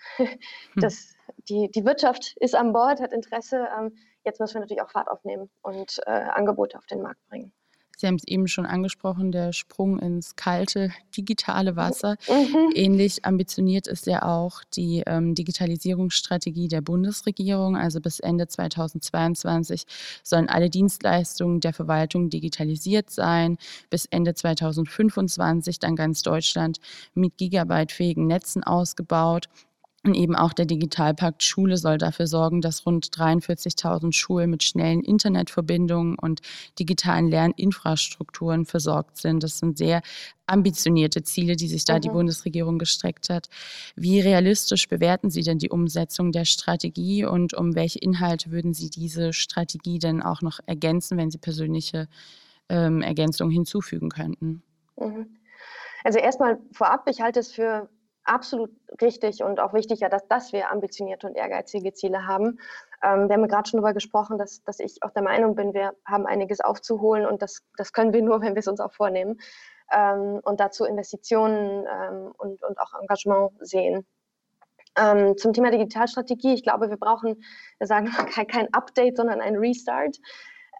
dass 0.76 1.14
die, 1.48 1.70
die 1.70 1.84
Wirtschaft 1.84 2.36
ist 2.38 2.54
an 2.54 2.72
Bord, 2.72 3.00
hat 3.00 3.12
Interesse. 3.12 3.68
Ähm, 3.78 3.96
jetzt 4.24 4.40
müssen 4.40 4.54
wir 4.54 4.60
natürlich 4.60 4.82
auch 4.82 4.90
Fahrt 4.90 5.08
aufnehmen 5.08 5.50
und 5.62 6.00
äh, 6.06 6.10
Angebote 6.10 6.78
auf 6.78 6.86
den 6.86 7.02
Markt 7.02 7.20
bringen. 7.28 7.52
Sie 8.00 8.06
haben 8.06 8.14
es 8.14 8.28
eben 8.28 8.46
schon 8.46 8.64
angesprochen, 8.64 9.32
der 9.32 9.52
Sprung 9.52 9.98
ins 9.98 10.36
kalte 10.36 10.92
digitale 11.16 11.74
Wasser. 11.74 12.14
Mhm. 12.28 12.70
Ähnlich 12.76 13.24
ambitioniert 13.24 13.88
ist 13.88 14.06
ja 14.06 14.22
auch 14.22 14.62
die 14.72 15.02
ähm, 15.04 15.34
Digitalisierungsstrategie 15.34 16.68
der 16.68 16.80
Bundesregierung. 16.80 17.76
Also 17.76 18.00
bis 18.00 18.20
Ende 18.20 18.46
2022 18.46 19.82
sollen 20.22 20.48
alle 20.48 20.70
Dienstleistungen 20.70 21.58
der 21.58 21.72
Verwaltung 21.72 22.30
digitalisiert 22.30 23.10
sein. 23.10 23.58
Bis 23.90 24.06
Ende 24.06 24.32
2025 24.32 25.80
dann 25.80 25.96
ganz 25.96 26.22
Deutschland 26.22 26.78
mit 27.14 27.36
gigabytefähigen 27.36 28.28
Netzen 28.28 28.62
ausgebaut. 28.62 29.48
Und 30.04 30.14
eben 30.14 30.36
auch 30.36 30.52
der 30.52 30.64
Digitalpakt 30.64 31.42
Schule 31.42 31.76
soll 31.76 31.98
dafür 31.98 32.28
sorgen, 32.28 32.60
dass 32.60 32.86
rund 32.86 33.06
43.000 33.06 34.12
Schulen 34.12 34.48
mit 34.48 34.62
schnellen 34.62 35.02
Internetverbindungen 35.02 36.16
und 36.16 36.40
digitalen 36.78 37.26
Lerninfrastrukturen 37.28 38.64
versorgt 38.64 39.16
sind. 39.16 39.42
Das 39.42 39.58
sind 39.58 39.76
sehr 39.76 40.02
ambitionierte 40.46 41.24
Ziele, 41.24 41.56
die 41.56 41.66
sich 41.66 41.84
da 41.84 41.96
mhm. 41.96 42.00
die 42.00 42.08
Bundesregierung 42.10 42.78
gestreckt 42.78 43.28
hat. 43.28 43.48
Wie 43.96 44.20
realistisch 44.20 44.88
bewerten 44.88 45.30
Sie 45.30 45.42
denn 45.42 45.58
die 45.58 45.68
Umsetzung 45.68 46.30
der 46.30 46.44
Strategie 46.44 47.24
und 47.24 47.52
um 47.54 47.74
welche 47.74 47.98
Inhalte 47.98 48.52
würden 48.52 48.74
Sie 48.74 48.90
diese 48.90 49.32
Strategie 49.32 49.98
denn 49.98 50.22
auch 50.22 50.42
noch 50.42 50.60
ergänzen, 50.66 51.18
wenn 51.18 51.32
Sie 51.32 51.38
persönliche 51.38 52.08
ähm, 52.68 53.02
Ergänzungen 53.02 53.52
hinzufügen 53.52 54.10
könnten? 54.10 54.62
Mhm. 54.96 55.26
Also 56.04 56.20
erstmal 56.20 56.58
vorab, 56.70 57.08
ich 57.10 57.20
halte 57.20 57.40
es 57.40 57.50
für 57.50 57.88
absolut 58.28 58.70
richtig 59.00 59.42
und 59.42 59.60
auch 59.60 59.72
wichtig, 59.72 60.00
ja, 60.00 60.08
dass, 60.08 60.26
dass 60.28 60.52
wir 60.52 60.70
ambitionierte 60.70 61.26
und 61.26 61.36
ehrgeizige 61.36 61.92
Ziele 61.92 62.26
haben. 62.26 62.58
Ähm, 63.02 63.28
wir 63.28 63.36
haben 63.36 63.48
gerade 63.48 63.68
schon 63.68 63.78
darüber 63.78 63.94
gesprochen, 63.94 64.38
dass, 64.38 64.62
dass 64.64 64.80
ich 64.80 65.02
auch 65.02 65.10
der 65.10 65.22
Meinung 65.22 65.54
bin, 65.54 65.74
wir 65.74 65.94
haben 66.04 66.26
einiges 66.26 66.60
aufzuholen 66.60 67.26
und 67.26 67.42
das, 67.42 67.62
das 67.76 67.92
können 67.92 68.12
wir 68.12 68.22
nur, 68.28 68.40
wenn 68.40 68.54
wir 68.54 68.60
es 68.60 68.68
uns 68.68 68.80
auch 68.80 68.92
vornehmen 68.92 69.40
ähm, 69.92 70.40
und 70.42 70.60
dazu 70.60 70.84
Investitionen 70.84 71.86
ähm, 71.86 72.32
und, 72.36 72.62
und 72.62 72.78
auch 72.80 72.94
Engagement 73.00 73.52
sehen. 73.60 74.06
Ähm, 74.96 75.36
zum 75.36 75.52
Thema 75.52 75.70
Digitalstrategie, 75.70 76.54
ich 76.54 76.62
glaube, 76.62 76.90
wir 76.90 76.96
brauchen, 76.96 77.42
wir 77.78 77.86
sagen 77.86 78.06
kein, 78.34 78.46
kein 78.46 78.74
Update, 78.74 79.16
sondern 79.16 79.40
ein 79.40 79.56
Restart. 79.56 80.16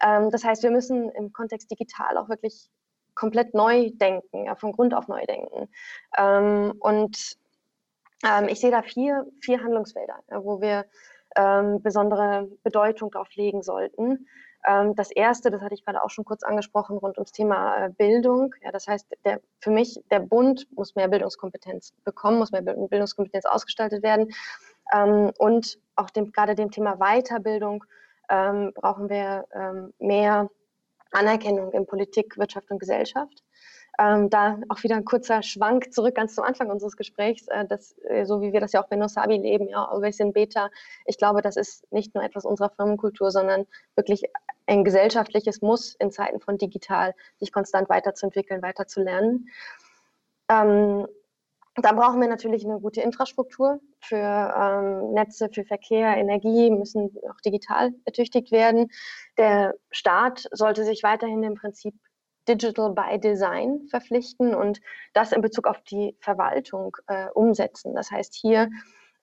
Ähm, 0.03 0.29
das 0.29 0.43
heißt, 0.43 0.63
wir 0.63 0.71
müssen 0.71 1.09
im 1.11 1.31
Kontext 1.31 1.71
digital 1.71 2.17
auch 2.17 2.29
wirklich 2.29 2.69
komplett 3.15 3.53
neu 3.53 3.91
denken, 3.93 4.45
ja, 4.45 4.55
von 4.55 4.71
Grund 4.71 4.93
auf 4.93 5.07
neu 5.07 5.25
denken. 5.25 5.69
Ähm, 6.17 6.73
und 6.79 7.37
ähm, 8.25 8.47
ich 8.47 8.59
sehe 8.59 8.71
da 8.71 8.81
vier, 8.81 9.25
vier 9.41 9.61
Handlungsfelder, 9.63 10.19
wo 10.29 10.61
wir 10.61 10.85
ähm, 11.35 11.81
besondere 11.81 12.49
Bedeutung 12.63 13.11
drauf 13.11 13.29
legen 13.35 13.61
sollten. 13.61 14.27
Ähm, 14.67 14.95
das 14.95 15.11
erste, 15.11 15.51
das 15.51 15.61
hatte 15.61 15.73
ich 15.73 15.85
gerade 15.85 16.03
auch 16.03 16.09
schon 16.09 16.25
kurz 16.25 16.43
angesprochen, 16.43 16.97
rund 16.97 17.17
ums 17.17 17.31
Thema 17.31 17.85
äh, 17.85 17.89
Bildung. 17.89 18.53
Ja, 18.61 18.71
das 18.71 18.87
heißt, 18.87 19.07
der, 19.23 19.39
für 19.59 19.71
mich, 19.71 20.01
der 20.11 20.19
Bund 20.19 20.67
muss 20.75 20.95
mehr 20.95 21.07
Bildungskompetenz 21.07 21.93
bekommen, 22.03 22.39
muss 22.39 22.51
mehr 22.51 22.61
Bildungskompetenz 22.61 23.45
ausgestaltet 23.45 24.03
werden. 24.03 24.33
Ähm, 24.93 25.31
und 25.37 25.79
auch 25.95 26.09
dem, 26.09 26.31
gerade 26.31 26.55
dem 26.55 26.71
Thema 26.71 26.97
Weiterbildung 26.97 27.85
ähm, 28.29 28.71
brauchen 28.75 29.09
wir 29.09 29.45
ähm, 29.53 29.93
mehr 29.99 30.49
Anerkennung 31.11 31.71
in 31.71 31.85
Politik, 31.87 32.37
Wirtschaft 32.37 32.69
und 32.69 32.79
Gesellschaft. 32.79 33.43
Ähm, 33.99 34.29
da 34.29 34.57
auch 34.69 34.81
wieder 34.83 34.95
ein 34.95 35.03
kurzer 35.03 35.43
Schwank 35.43 35.91
zurück 35.93 36.15
ganz 36.15 36.33
zum 36.33 36.45
Anfang 36.45 36.69
unseres 36.71 36.95
Gesprächs, 36.95 37.47
äh, 37.49 37.65
dass, 37.65 37.97
äh, 38.07 38.23
so 38.23 38.41
wie 38.41 38.53
wir 38.53 38.61
das 38.61 38.71
ja 38.71 38.81
auch 38.81 38.87
bei 38.87 38.95
Nosabi 38.95 39.35
leben, 39.35 39.67
ja, 39.67 39.83
always 39.83 40.21
in 40.21 40.31
Beta. 40.31 40.69
Ich 41.05 41.17
glaube, 41.17 41.41
das 41.41 41.57
ist 41.57 41.91
nicht 41.91 42.15
nur 42.15 42.23
etwas 42.23 42.45
unserer 42.45 42.69
Firmenkultur, 42.69 43.29
sondern 43.29 43.67
wirklich 43.95 44.23
ein 44.67 44.85
gesellschaftliches 44.85 45.61
Muss 45.61 45.95
in 45.95 46.11
Zeiten 46.11 46.39
von 46.39 46.57
digital, 46.57 47.13
sich 47.39 47.51
konstant 47.51 47.89
weiterzuentwickeln, 47.89 48.61
weiterzulernen. 48.61 49.49
Ähm, 50.47 51.05
da 51.75 51.91
brauchen 51.91 52.21
wir 52.21 52.29
natürlich 52.29 52.65
eine 52.65 52.79
gute 52.79 53.01
Infrastruktur 53.01 53.81
für 53.99 54.15
ähm, 54.15 55.11
Netze, 55.11 55.49
für 55.51 55.65
Verkehr, 55.65 56.15
Energie, 56.15 56.71
müssen 56.71 57.11
auch 57.29 57.41
digital 57.41 57.91
ertüchtigt 58.05 58.51
werden. 58.51 58.91
Der 59.37 59.75
Staat 59.91 60.47
sollte 60.51 60.85
sich 60.85 61.03
weiterhin 61.03 61.43
im 61.43 61.55
Prinzip 61.55 61.95
Digital 62.49 62.91
by 62.91 63.19
Design 63.19 63.87
verpflichten 63.89 64.55
und 64.55 64.81
das 65.13 65.31
in 65.31 65.41
Bezug 65.41 65.67
auf 65.67 65.81
die 65.83 66.17
Verwaltung 66.19 66.97
äh, 67.07 67.27
umsetzen. 67.35 67.93
Das 67.93 68.09
heißt, 68.09 68.33
hier 68.33 68.69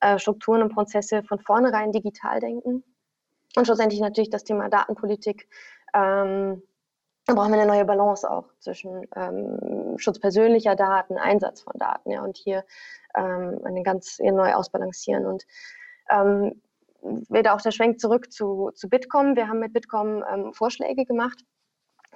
äh, 0.00 0.18
Strukturen 0.18 0.62
und 0.62 0.72
Prozesse 0.72 1.22
von 1.24 1.40
vornherein 1.40 1.90
digital 1.90 2.38
denken 2.38 2.84
und 3.56 3.66
schlussendlich 3.66 4.00
natürlich 4.00 4.30
das 4.30 4.44
Thema 4.44 4.68
Datenpolitik. 4.68 5.48
Ähm, 5.92 6.62
da 7.26 7.34
brauchen 7.34 7.52
wir 7.52 7.60
eine 7.60 7.66
neue 7.66 7.84
Balance 7.84 8.30
auch 8.30 8.46
zwischen 8.60 9.08
ähm, 9.16 9.98
Schutz 9.98 10.20
persönlicher 10.20 10.76
Daten, 10.76 11.18
Einsatz 11.18 11.62
von 11.62 11.72
Daten, 11.76 12.12
ja, 12.12 12.22
und 12.22 12.36
hier 12.36 12.64
ähm, 13.16 13.60
eine 13.64 13.82
ganz 13.82 14.20
neu 14.20 14.54
ausbalancieren. 14.54 15.26
Und 15.26 15.44
ähm, 16.08 16.62
wieder 17.28 17.54
auch 17.54 17.60
der 17.60 17.72
Schwenk 17.72 17.98
zurück 17.98 18.32
zu, 18.32 18.70
zu 18.74 18.88
Bitkom. 18.88 19.34
Wir 19.34 19.48
haben 19.48 19.58
mit 19.58 19.72
Bitkom 19.72 20.22
ähm, 20.32 20.54
Vorschläge 20.54 21.04
gemacht 21.04 21.42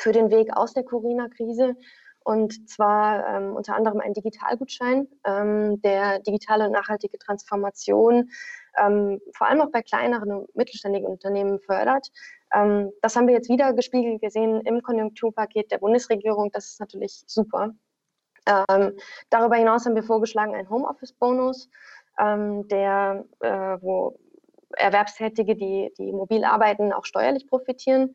für 0.00 0.12
den 0.12 0.30
Weg 0.30 0.56
aus 0.56 0.72
der 0.72 0.84
Corona-Krise. 0.84 1.76
Und 2.22 2.68
zwar 2.68 3.26
ähm, 3.26 3.56
unter 3.56 3.74
anderem 3.74 4.00
ein 4.00 4.12
Digitalgutschein, 4.12 5.08
ähm, 5.24 5.80
der 5.80 6.18
digitale 6.18 6.66
und 6.66 6.72
nachhaltige 6.72 7.18
Transformation 7.18 8.30
ähm, 8.78 9.20
vor 9.34 9.48
allem 9.48 9.60
auch 9.60 9.70
bei 9.70 9.82
kleineren 9.82 10.32
und 10.32 10.56
mittelständigen 10.56 11.08
Unternehmen 11.08 11.60
fördert. 11.60 12.08
Ähm, 12.54 12.92
das 13.02 13.16
haben 13.16 13.26
wir 13.26 13.34
jetzt 13.34 13.48
wieder 13.48 13.72
gespiegelt 13.72 14.20
gesehen 14.20 14.60
im 14.62 14.82
Konjunkturpaket 14.82 15.70
der 15.70 15.78
Bundesregierung. 15.78 16.50
Das 16.52 16.66
ist 16.66 16.80
natürlich 16.80 17.22
super. 17.26 17.70
Ähm, 18.46 18.96
darüber 19.28 19.56
hinaus 19.56 19.86
haben 19.86 19.94
wir 19.94 20.02
vorgeschlagen 20.02 20.54
einen 20.54 20.70
Homeoffice-Bonus, 20.70 21.68
ähm, 22.18 22.66
der, 22.68 23.24
äh, 23.40 23.78
wo 23.80 24.18
Erwerbstätige, 24.76 25.56
die, 25.56 25.92
die 25.98 26.12
mobil 26.12 26.44
arbeiten, 26.44 26.92
auch 26.92 27.04
steuerlich 27.04 27.46
profitieren. 27.48 28.14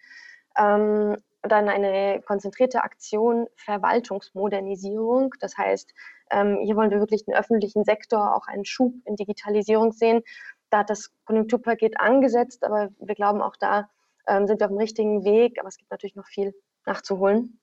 Dann 1.48 1.70
eine 1.70 2.22
konzentrierte 2.22 2.84
Aktion 2.84 3.48
Verwaltungsmodernisierung. 3.56 5.34
Das 5.40 5.58
heißt, 5.58 5.94
ähm, 6.32 6.60
hier 6.64 6.76
wollen 6.76 6.92
wir 6.92 7.00
wirklich 7.00 7.26
den 7.26 7.36
öffentlichen 7.36 7.84
Sektor 7.84 8.36
auch 8.36 8.48
einen 8.48 8.66
Schub 8.66 8.94
in 9.06 9.16
Digitalisierung 9.16 9.92
sehen. 9.92 10.22
Da 10.70 10.80
hat 10.80 10.90
das 10.90 11.12
Konjunkturpaket 11.26 12.00
angesetzt, 12.00 12.64
aber 12.64 12.90
wir 13.00 13.16
glauben 13.16 13.42
auch 13.42 13.56
da 13.56 13.90
ähm, 14.28 14.48
sind 14.48 14.60
wir 14.60 14.66
auf 14.66 14.72
dem 14.72 14.80
richtigen 14.80 15.24
Weg, 15.24 15.60
aber 15.60 15.68
es 15.68 15.78
gibt 15.78 15.92
natürlich 15.92 16.16
noch 16.16 16.28
viel 16.28 16.54
nachzuholen. 16.86 17.60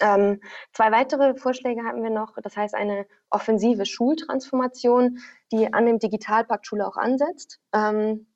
Ähm, 0.00 0.40
zwei 0.72 0.92
weitere 0.92 1.34
Vorschläge 1.34 1.82
hatten 1.84 2.02
wir 2.02 2.10
noch, 2.10 2.36
das 2.42 2.56
heißt 2.56 2.74
eine 2.74 3.06
offensive 3.30 3.84
Schultransformation, 3.84 5.18
die 5.50 5.72
an 5.72 5.86
dem 5.86 5.98
Digitalpakt 5.98 6.66
Schule 6.66 6.86
auch 6.86 6.96
ansetzt 6.96 7.58
ähm, 7.72 8.26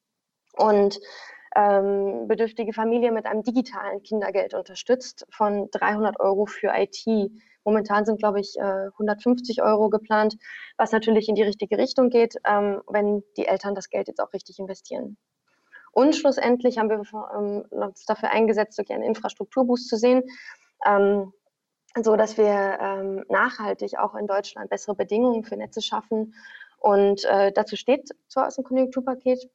und 0.55 0.99
ähm, 1.55 2.29
bedürftige 2.29 2.73
Familie 2.73 3.13
mit 3.13 3.27
einem 3.27 3.43
digitalen 3.43 4.03
Kindergeld 4.03 4.55
unterstützt 4.55 5.27
von 5.31 5.69
300 5.71 6.19
Euro 6.21 6.47
für 6.47 6.73
IT. 6.75 7.05
Momentan 7.65 8.05
sind, 8.05 8.19
glaube 8.19 8.41
ich, 8.41 8.57
150 8.61 9.59
äh, 9.59 9.63
Euro 9.63 9.89
geplant, 9.89 10.37
was 10.77 10.93
natürlich 10.93 11.29
in 11.29 11.35
die 11.35 11.43
richtige 11.43 11.79
Richtung 11.79 12.11
geht, 12.11 12.37
ähm, 12.47 12.83
wenn 12.89 13.23
die 13.37 13.47
Eltern 13.47 13.75
das 13.75 13.91
Geld 13.91 14.09
jetzt 14.09 14.21
auch 14.21 14.33
richtig 14.33 14.59
investieren. 14.59 15.17
Und 15.93 16.17
schlussendlich 16.17 16.79
haben 16.79 16.89
wir 16.89 17.03
ähm, 17.37 17.65
uns 17.71 18.05
dafür 18.07 18.31
eingesetzt, 18.31 18.79
wirklich 18.79 18.95
einen 18.95 19.05
Infrastrukturboost 19.05 19.89
zu 19.89 19.97
sehen, 19.97 20.23
ähm, 20.87 21.33
so 22.03 22.17
dass 22.17 22.39
wir 22.39 22.79
ähm, 22.81 23.25
nachhaltig 23.29 23.99
auch 23.99 24.15
in 24.15 24.27
Deutschland 24.27 24.71
bessere 24.71 24.95
Bedingungen 24.95 25.45
für 25.45 25.57
Netze 25.57 25.83
schaffen. 25.83 26.35
Und 26.79 27.25
äh, 27.27 27.53
dazu 27.53 27.77
steht 27.77 28.09
zwar 28.29 28.47
aus 28.47 28.57
dem 28.57 28.65
Konjunkturpaket, 28.65 29.51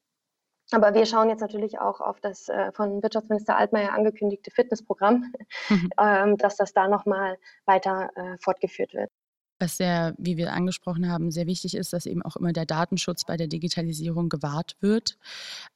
aber 0.72 0.94
wir 0.94 1.06
schauen 1.06 1.30
jetzt 1.30 1.42
natürlich 1.42 1.80
auch 1.80 2.02
auf 2.02 2.20
das 2.20 2.50
äh, 2.50 2.72
von 2.74 3.02
Wirtschaftsminister 3.02 3.58
Altmaier 3.58 3.94
angekündigte 3.94 4.52
Fitnessprogramm, 4.52 5.32
mhm. 5.70 5.90
ähm, 6.00 6.38
dass 6.38 6.58
das 6.58 6.74
da 6.74 6.88
nochmal 6.88 7.38
weiter 7.66 8.10
äh, 8.16 8.38
fortgeführt 8.40 8.94
wird. 8.94 9.12
Was 9.60 9.78
sehr, 9.78 10.14
wie 10.18 10.38
wir 10.38 10.54
angesprochen 10.54 11.10
haben, 11.10 11.32
sehr 11.32 11.48
wichtig 11.48 11.76
ist, 11.76 11.94
dass 11.94 12.06
eben 12.06 12.22
auch 12.22 12.36
immer 12.36 12.54
der 12.54 12.66
Datenschutz 12.66 13.26
bei 13.26 13.38
der 13.38 13.48
Digitalisierung 13.48 14.30
gewahrt 14.30 14.76
wird. 14.82 15.18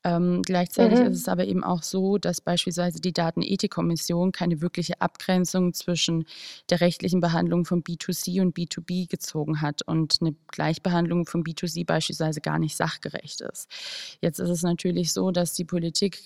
Ähm, 0.03 0.41
gleichzeitig 0.43 0.99
mhm. 0.99 1.07
ist 1.07 1.17
es 1.17 1.27
aber 1.27 1.45
eben 1.45 1.63
auch 1.63 1.81
so, 1.81 2.17
dass 2.17 2.41
beispielsweise 2.41 2.99
die 2.99 3.13
Datenethikkommission 3.13 4.31
keine 4.31 4.61
wirkliche 4.61 5.01
Abgrenzung 5.01 5.73
zwischen 5.73 6.25
der 6.69 6.81
rechtlichen 6.81 7.21
Behandlung 7.21 7.65
von 7.65 7.83
B2C 7.83 8.41
und 8.41 8.55
B2B 8.55 9.09
gezogen 9.09 9.61
hat 9.61 9.81
und 9.81 10.17
eine 10.21 10.35
Gleichbehandlung 10.47 11.25
von 11.25 11.43
B2C 11.43 11.85
beispielsweise 11.85 12.41
gar 12.41 12.59
nicht 12.59 12.75
sachgerecht 12.75 13.41
ist. 13.41 13.67
Jetzt 14.21 14.39
ist 14.39 14.49
es 14.49 14.63
natürlich 14.63 15.13
so, 15.13 15.31
dass 15.31 15.53
die 15.53 15.65
Politik 15.65 16.19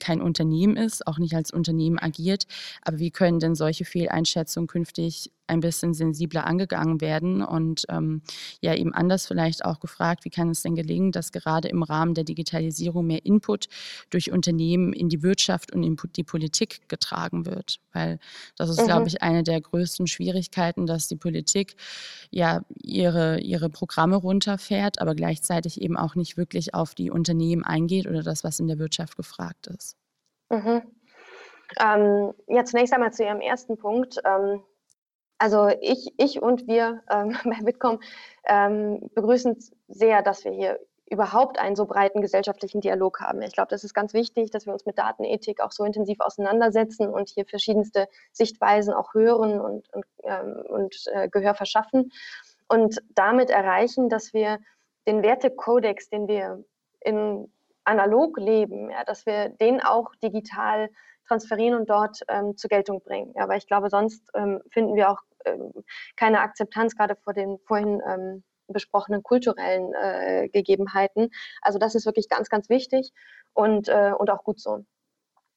kein 0.00 0.20
Unternehmen 0.20 0.76
ist, 0.76 1.06
auch 1.06 1.18
nicht 1.18 1.34
als 1.34 1.52
Unternehmen 1.52 1.98
agiert. 1.98 2.46
Aber 2.82 2.98
wie 2.98 3.10
können 3.10 3.38
denn 3.38 3.54
solche 3.54 3.84
Fehleinschätzungen 3.84 4.66
künftig 4.66 5.30
ein 5.48 5.60
bisschen 5.60 5.94
sensibler 5.94 6.46
angegangen 6.46 7.00
werden 7.00 7.42
und 7.42 7.84
ähm, 7.88 8.22
ja 8.60 8.74
eben 8.74 8.92
anders 8.92 9.26
vielleicht 9.26 9.64
auch 9.64 9.80
gefragt, 9.80 10.24
wie 10.24 10.30
kann 10.30 10.50
es 10.50 10.62
denn 10.62 10.74
gelingen, 10.74 11.12
dass 11.12 11.32
gerade 11.32 11.68
im 11.68 11.82
Rahmen 11.82 12.14
der 12.14 12.24
Digitalisierung 12.24 13.06
mehr 13.06 13.24
Input 13.24 13.68
durch 14.10 14.32
Unternehmen 14.32 14.92
in 14.92 15.08
die 15.08 15.22
Wirtschaft 15.22 15.72
und 15.72 15.82
in 15.82 15.96
die 16.16 16.24
Politik 16.24 16.88
getragen 16.88 17.46
wird? 17.46 17.80
Weil 17.92 18.18
das 18.56 18.70
ist, 18.70 18.80
mhm. 18.80 18.86
glaube 18.86 19.08
ich, 19.08 19.22
eine 19.22 19.42
der 19.42 19.60
größten 19.60 20.06
Schwierigkeiten, 20.06 20.86
dass 20.86 21.08
die 21.08 21.16
Politik 21.16 21.76
ja 22.30 22.62
ihre, 22.82 23.40
ihre 23.40 23.70
Programme 23.70 24.16
runterfährt, 24.16 25.00
aber 25.00 25.14
gleichzeitig 25.14 25.80
eben 25.80 25.96
auch 25.96 26.14
nicht 26.14 26.36
wirklich 26.36 26.74
auf 26.74 26.94
die 26.94 27.10
Unternehmen 27.10 27.64
eingeht 27.64 28.06
oder 28.06 28.22
das, 28.22 28.44
was 28.44 28.60
in 28.60 28.68
der 28.68 28.78
Wirtschaft 28.78 29.16
gefragt 29.16 29.66
ist. 29.68 29.96
Mhm. 30.50 30.82
Ähm, 31.80 32.32
ja, 32.46 32.64
zunächst 32.64 32.94
einmal 32.94 33.12
zu 33.12 33.24
Ihrem 33.24 33.40
ersten 33.40 33.76
Punkt. 33.76 34.18
Ähm, 34.24 34.62
also 35.38 35.68
ich, 35.80 36.12
ich 36.18 36.42
und 36.42 36.66
wir 36.66 37.02
ähm, 37.10 37.36
bei 37.44 37.62
Bitkom 37.64 38.00
ähm, 38.46 39.08
begrüßen 39.14 39.56
sehr, 39.88 40.22
dass 40.22 40.44
wir 40.44 40.52
hier 40.52 40.80
überhaupt 41.10 41.58
einen 41.58 41.74
so 41.74 41.86
breiten 41.86 42.20
gesellschaftlichen 42.20 42.82
Dialog 42.82 43.20
haben. 43.20 43.40
Ich 43.40 43.54
glaube, 43.54 43.70
das 43.70 43.82
ist 43.82 43.94
ganz 43.94 44.12
wichtig, 44.12 44.50
dass 44.50 44.66
wir 44.66 44.74
uns 44.74 44.84
mit 44.84 44.98
Datenethik 44.98 45.60
auch 45.62 45.72
so 45.72 45.84
intensiv 45.84 46.20
auseinandersetzen 46.20 47.08
und 47.08 47.30
hier 47.30 47.46
verschiedenste 47.46 48.08
Sichtweisen 48.32 48.92
auch 48.92 49.14
hören 49.14 49.58
und, 49.60 49.88
und, 49.94 50.04
ähm, 50.24 50.62
und 50.68 51.04
äh, 51.14 51.28
Gehör 51.30 51.54
verschaffen 51.54 52.12
und 52.68 53.00
damit 53.14 53.48
erreichen, 53.48 54.10
dass 54.10 54.34
wir 54.34 54.58
den 55.06 55.22
Wertekodex, 55.22 56.10
den 56.10 56.28
wir 56.28 56.62
in 57.00 57.50
analog 57.84 58.38
leben, 58.38 58.90
ja, 58.90 59.02
dass 59.04 59.24
wir 59.24 59.48
den 59.48 59.80
auch 59.80 60.14
digital 60.22 60.90
transferieren 61.28 61.78
und 61.78 61.88
dort 61.90 62.20
ähm, 62.28 62.56
zur 62.56 62.68
Geltung 62.68 63.02
bringen. 63.02 63.32
Ja, 63.36 63.48
weil 63.48 63.58
ich 63.58 63.66
glaube, 63.66 63.90
sonst 63.90 64.28
ähm, 64.34 64.60
finden 64.70 64.94
wir 64.96 65.10
auch 65.10 65.20
ähm, 65.44 65.72
keine 66.16 66.40
Akzeptanz 66.40 66.96
gerade 66.96 67.16
vor 67.16 67.34
den 67.34 67.58
vorhin 67.66 68.02
ähm, 68.06 68.44
besprochenen 68.68 69.22
kulturellen 69.22 69.94
äh, 69.94 70.48
Gegebenheiten. 70.48 71.30
Also 71.62 71.78
das 71.78 71.94
ist 71.94 72.06
wirklich 72.06 72.28
ganz, 72.28 72.48
ganz 72.48 72.68
wichtig 72.68 73.12
und, 73.54 73.88
äh, 73.88 74.12
und 74.16 74.30
auch 74.30 74.44
gut 74.44 74.60
so. 74.60 74.84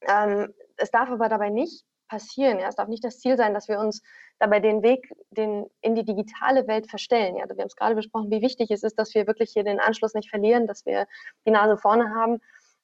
Ähm, 0.08 0.52
es 0.76 0.90
darf 0.90 1.10
aber 1.10 1.28
dabei 1.28 1.50
nicht 1.50 1.84
passieren. 2.08 2.58
Ja? 2.58 2.68
Es 2.68 2.76
darf 2.76 2.88
nicht 2.88 3.04
das 3.04 3.20
Ziel 3.20 3.36
sein, 3.36 3.54
dass 3.54 3.68
wir 3.68 3.78
uns 3.78 4.02
dabei 4.38 4.60
den 4.60 4.82
Weg 4.82 5.12
den, 5.30 5.66
in 5.80 5.94
die 5.94 6.04
digitale 6.04 6.66
Welt 6.66 6.88
verstellen. 6.90 7.36
Ja? 7.36 7.48
Wir 7.48 7.56
haben 7.56 7.66
es 7.66 7.76
gerade 7.76 7.94
besprochen, 7.94 8.30
wie 8.30 8.42
wichtig 8.42 8.70
es 8.70 8.82
ist, 8.82 8.98
dass 8.98 9.14
wir 9.14 9.26
wirklich 9.26 9.52
hier 9.52 9.64
den 9.64 9.80
Anschluss 9.80 10.14
nicht 10.14 10.30
verlieren, 10.30 10.66
dass 10.66 10.84
wir 10.84 11.06
die 11.46 11.50
Nase 11.50 11.76
vorne 11.76 12.14
haben. 12.14 12.40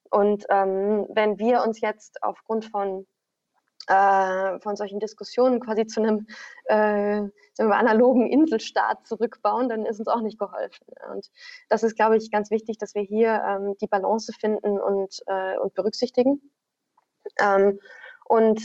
Und 0.09 0.45
ähm, 0.49 1.05
wenn 1.09 1.37
wir 1.37 1.63
uns 1.63 1.81
jetzt 1.81 2.23
aufgrund 2.23 2.65
von 2.65 3.05
äh, 3.89 4.59
von 4.59 4.75
solchen 4.75 4.99
Diskussionen 4.99 5.59
quasi 5.59 5.87
zu 5.87 6.01
einem 6.01 6.27
äh, 6.65 7.21
wir, 7.57 7.75
analogen 7.75 8.29
Inselstaat 8.29 9.05
zurückbauen, 9.07 9.67
dann 9.67 9.85
ist 9.85 9.99
uns 9.99 10.07
auch 10.07 10.21
nicht 10.21 10.37
geholfen. 10.37 10.85
Und 11.11 11.29
das 11.69 11.83
ist, 11.83 11.95
glaube 11.95 12.17
ich, 12.17 12.29
ganz 12.29 12.51
wichtig, 12.51 12.77
dass 12.77 12.93
wir 12.93 13.01
hier 13.01 13.43
ähm, 13.47 13.75
die 13.81 13.87
Balance 13.87 14.31
finden 14.31 14.79
und, 14.79 15.19
äh, 15.25 15.57
und 15.57 15.73
berücksichtigen. 15.73 16.51
Ähm, 17.39 17.79
und 18.25 18.61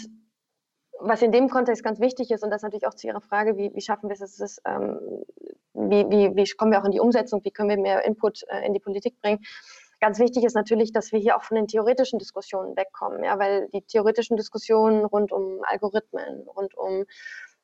was 1.00 1.22
in 1.22 1.33
dem 1.33 1.48
Kontext 1.48 1.83
ganz 1.83 2.00
wichtig 2.00 2.30
ist, 2.30 2.44
und 2.44 2.50
das 2.50 2.62
natürlich 2.62 2.87
auch 2.87 2.94
zu 2.94 3.07
Ihrer 3.07 3.20
Frage, 3.20 3.57
wie, 3.57 3.74
wie 3.74 3.80
schaffen 3.80 4.09
wir 4.09 4.14
es, 4.20 4.40
ist, 4.40 4.61
ähm, 4.66 5.24
wie, 5.72 6.09
wie, 6.09 6.37
wie 6.37 6.48
kommen 6.50 6.70
wir 6.70 6.80
auch 6.80 6.85
in 6.85 6.92
die 6.92 7.00
Umsetzung, 7.00 7.42
wie 7.44 7.50
können 7.50 7.70
wir 7.70 7.78
mehr 7.78 8.04
Input 8.04 8.42
äh, 8.48 8.64
in 8.66 8.74
die 8.74 8.80
Politik 8.80 9.20
bringen, 9.20 9.40
Ganz 10.05 10.19
wichtig 10.19 10.45
ist 10.45 10.53
natürlich, 10.53 10.93
dass 10.93 11.12
wir 11.12 11.19
hier 11.19 11.35
auch 11.35 11.45
von 11.45 11.55
den 11.55 11.67
theoretischen 11.67 12.19
Diskussionen 12.19 12.77
wegkommen, 12.77 13.25
ja, 13.25 13.38
weil 13.38 13.71
die 13.73 13.81
theoretischen 13.81 14.37
Diskussionen 14.37 15.07
rund 15.07 15.33
um 15.33 15.62
Algorithmen, 15.62 16.47
rund 16.47 16.77
um 16.77 17.07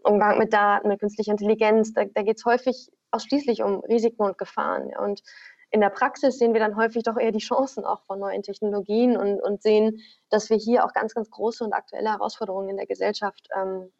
Umgang 0.02 0.38
mit 0.38 0.50
Daten, 0.50 0.88
mit 0.88 1.00
künstlicher 1.00 1.32
Intelligenz, 1.32 1.92
da, 1.92 2.06
da 2.06 2.22
geht 2.22 2.38
es 2.38 2.46
häufig 2.46 2.90
ausschließlich 3.10 3.62
um 3.62 3.80
Risiken 3.80 4.22
und 4.22 4.38
Gefahren. 4.38 4.88
Ja. 4.88 5.00
Und 5.00 5.22
in 5.70 5.82
der 5.82 5.90
Praxis 5.90 6.38
sehen 6.38 6.54
wir 6.54 6.60
dann 6.60 6.76
häufig 6.76 7.02
doch 7.02 7.18
eher 7.18 7.30
die 7.30 7.40
Chancen 7.40 7.84
auch 7.84 8.00
von 8.04 8.18
neuen 8.18 8.42
Technologien 8.42 9.18
und, 9.18 9.42
und 9.42 9.60
sehen, 9.60 10.00
dass 10.30 10.48
wir 10.48 10.56
hier 10.56 10.86
auch 10.86 10.94
ganz, 10.94 11.12
ganz 11.12 11.28
große 11.28 11.62
und 11.62 11.74
aktuelle 11.74 12.08
Herausforderungen 12.08 12.70
in 12.70 12.78
der 12.78 12.86
Gesellschaft 12.86 13.50
ähm, 13.54 13.92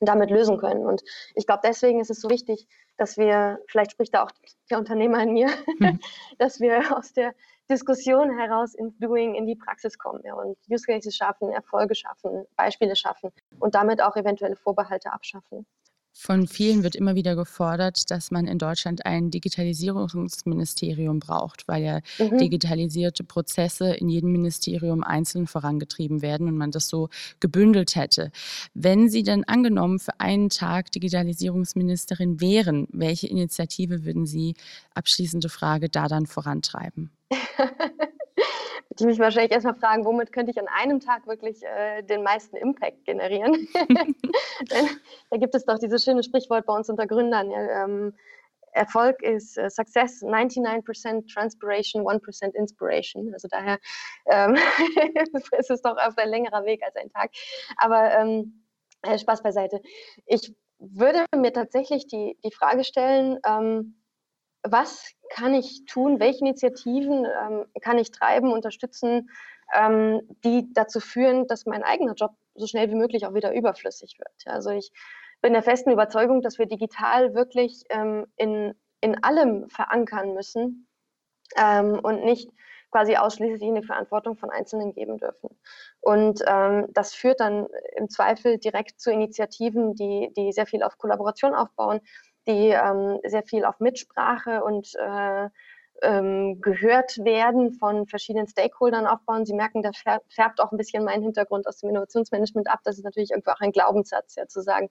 damit 0.00 0.30
lösen 0.30 0.56
können. 0.56 0.86
Und 0.86 1.02
ich 1.34 1.46
glaube, 1.46 1.60
deswegen 1.62 2.00
ist 2.00 2.08
es 2.08 2.22
so 2.22 2.30
wichtig, 2.30 2.66
dass 2.96 3.18
wir, 3.18 3.58
vielleicht 3.68 3.92
spricht 3.92 4.14
da 4.14 4.24
auch 4.24 4.30
der 4.70 4.78
Unternehmer 4.78 5.22
in 5.22 5.34
mir, 5.34 5.50
mhm. 5.78 6.00
dass 6.38 6.58
wir 6.58 6.96
aus 6.96 7.12
der 7.12 7.34
Diskussion 7.72 8.38
heraus 8.38 8.74
ins 8.74 8.98
Doing, 8.98 9.34
in 9.34 9.46
die 9.46 9.56
Praxis 9.56 9.98
kommen 9.98 10.20
ja, 10.24 10.34
und 10.34 10.56
Use 10.70 10.84
Cases 10.84 11.14
schaffen, 11.16 11.50
Erfolge 11.50 11.94
schaffen, 11.94 12.44
Beispiele 12.56 12.96
schaffen 12.96 13.30
und 13.60 13.74
damit 13.74 14.02
auch 14.02 14.16
eventuelle 14.16 14.56
Vorbehalte 14.56 15.12
abschaffen. 15.12 15.66
Von 16.14 16.46
vielen 16.46 16.82
wird 16.82 16.94
immer 16.94 17.14
wieder 17.14 17.34
gefordert, 17.34 18.10
dass 18.10 18.30
man 18.30 18.46
in 18.46 18.58
Deutschland 18.58 19.06
ein 19.06 19.30
Digitalisierungsministerium 19.30 21.20
braucht, 21.20 21.66
weil 21.66 21.82
ja 21.82 22.00
mhm. 22.18 22.38
digitalisierte 22.38 23.24
Prozesse 23.24 23.94
in 23.94 24.08
jedem 24.08 24.30
Ministerium 24.30 25.02
einzeln 25.02 25.46
vorangetrieben 25.46 26.20
werden 26.20 26.48
und 26.48 26.56
man 26.56 26.70
das 26.70 26.88
so 26.88 27.08
gebündelt 27.40 27.96
hätte. 27.96 28.30
Wenn 28.74 29.08
Sie 29.08 29.22
denn 29.22 29.44
angenommen 29.44 29.98
für 29.98 30.20
einen 30.20 30.50
Tag 30.50 30.92
Digitalisierungsministerin 30.92 32.40
wären, 32.40 32.86
welche 32.92 33.28
Initiative 33.28 34.04
würden 34.04 34.26
Sie, 34.26 34.54
abschließende 34.94 35.48
Frage, 35.48 35.88
da 35.88 36.08
dann 36.08 36.26
vorantreiben? 36.26 37.10
die 38.98 39.06
mich 39.06 39.18
wahrscheinlich 39.18 39.52
erstmal 39.52 39.74
fragen, 39.74 40.04
womit 40.04 40.32
könnte 40.32 40.50
ich 40.50 40.58
an 40.58 40.68
einem 40.68 41.00
Tag 41.00 41.26
wirklich 41.26 41.62
äh, 41.62 42.02
den 42.02 42.22
meisten 42.22 42.56
Impact 42.56 43.04
generieren? 43.04 43.68
da 45.30 45.36
gibt 45.36 45.54
es 45.54 45.64
doch 45.64 45.78
dieses 45.78 46.04
schöne 46.04 46.22
Sprichwort 46.22 46.66
bei 46.66 46.74
uns 46.74 46.88
unter 46.88 47.06
Gründern. 47.06 47.50
Ja, 47.50 47.84
ähm, 47.84 48.14
Erfolg 48.72 49.22
ist 49.22 49.58
äh, 49.58 49.70
Success 49.70 50.22
99% 50.22 51.32
Transpiration, 51.32 52.04
1% 52.04 52.54
Inspiration. 52.54 53.32
Also 53.32 53.48
daher 53.48 53.78
ähm, 54.26 54.56
ist 55.58 55.70
es 55.70 55.82
doch 55.82 55.96
oft 55.96 56.18
ein 56.18 56.28
längerer 56.28 56.64
Weg 56.64 56.82
als 56.82 56.96
ein 56.96 57.10
Tag. 57.10 57.30
Aber 57.76 58.12
ähm, 58.12 58.64
äh, 59.02 59.18
Spaß 59.18 59.42
beiseite. 59.42 59.80
Ich 60.26 60.54
würde 60.78 61.24
mir 61.36 61.52
tatsächlich 61.52 62.06
die, 62.06 62.36
die 62.44 62.52
Frage 62.52 62.84
stellen, 62.84 63.38
ähm, 63.46 64.01
was 64.62 65.10
kann 65.30 65.54
ich 65.54 65.84
tun, 65.86 66.20
welche 66.20 66.40
Initiativen 66.40 67.24
ähm, 67.24 67.66
kann 67.80 67.98
ich 67.98 68.10
treiben, 68.10 68.52
unterstützen, 68.52 69.30
ähm, 69.74 70.20
die 70.44 70.72
dazu 70.72 71.00
führen, 71.00 71.46
dass 71.46 71.66
mein 71.66 71.82
eigener 71.82 72.14
Job 72.14 72.32
so 72.54 72.66
schnell 72.66 72.90
wie 72.90 72.94
möglich 72.96 73.26
auch 73.26 73.34
wieder 73.34 73.54
überflüssig 73.54 74.18
wird. 74.18 74.32
Also 74.46 74.70
ich 74.70 74.92
bin 75.40 75.54
der 75.54 75.62
festen 75.62 75.90
Überzeugung, 75.90 76.42
dass 76.42 76.58
wir 76.58 76.66
digital 76.66 77.34
wirklich 77.34 77.84
ähm, 77.88 78.26
in, 78.36 78.74
in 79.00 79.22
allem 79.24 79.68
verankern 79.70 80.34
müssen 80.34 80.86
ähm, 81.56 81.98
und 82.02 82.24
nicht 82.24 82.50
quasi 82.90 83.16
ausschließlich 83.16 83.62
in 83.62 83.74
die 83.74 83.86
Verantwortung 83.86 84.36
von 84.36 84.50
Einzelnen 84.50 84.92
geben 84.92 85.18
dürfen. 85.18 85.48
Und 86.00 86.44
ähm, 86.46 86.88
das 86.90 87.14
führt 87.14 87.40
dann 87.40 87.66
im 87.96 88.10
Zweifel 88.10 88.58
direkt 88.58 89.00
zu 89.00 89.10
Initiativen, 89.10 89.94
die, 89.94 90.30
die 90.36 90.52
sehr 90.52 90.66
viel 90.66 90.82
auf 90.82 90.98
Kollaboration 90.98 91.54
aufbauen, 91.54 92.00
die 92.46 92.70
ähm, 92.70 93.18
sehr 93.24 93.42
viel 93.42 93.64
auf 93.64 93.80
Mitsprache 93.80 94.62
und 94.64 94.94
äh, 94.96 95.48
ähm, 96.02 96.60
gehört 96.60 97.18
werden 97.18 97.72
von 97.72 98.06
verschiedenen 98.06 98.48
Stakeholdern 98.48 99.06
aufbauen. 99.06 99.46
Sie 99.46 99.54
merken, 99.54 99.82
da 99.82 99.90
färbt 100.28 100.60
auch 100.60 100.72
ein 100.72 100.78
bisschen 100.78 101.04
mein 101.04 101.22
Hintergrund 101.22 101.66
aus 101.66 101.78
dem 101.78 101.90
Innovationsmanagement 101.90 102.68
ab. 102.68 102.80
Das 102.84 102.98
ist 102.98 103.04
natürlich 103.04 103.30
irgendwo 103.30 103.52
auch 103.52 103.60
ein 103.60 103.72
Glaubenssatz, 103.72 104.34
ja, 104.34 104.46
zu 104.48 104.62
sagen, 104.62 104.90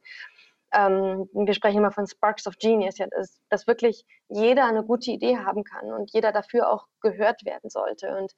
ähm, 0.73 1.29
wir 1.33 1.53
sprechen 1.53 1.79
immer 1.79 1.91
von 1.91 2.07
Sparks 2.07 2.47
of 2.47 2.57
Genius, 2.57 2.97
ja, 2.97 3.07
dass, 3.07 3.41
dass, 3.49 3.67
wirklich 3.67 4.05
jeder 4.29 4.65
eine 4.65 4.83
gute 4.83 5.11
Idee 5.11 5.37
haben 5.37 5.63
kann 5.65 5.91
und 5.91 6.11
jeder 6.13 6.31
dafür 6.31 6.71
auch 6.71 6.87
gehört 7.01 7.43
werden 7.43 7.69
sollte. 7.69 8.15
Und 8.15 8.31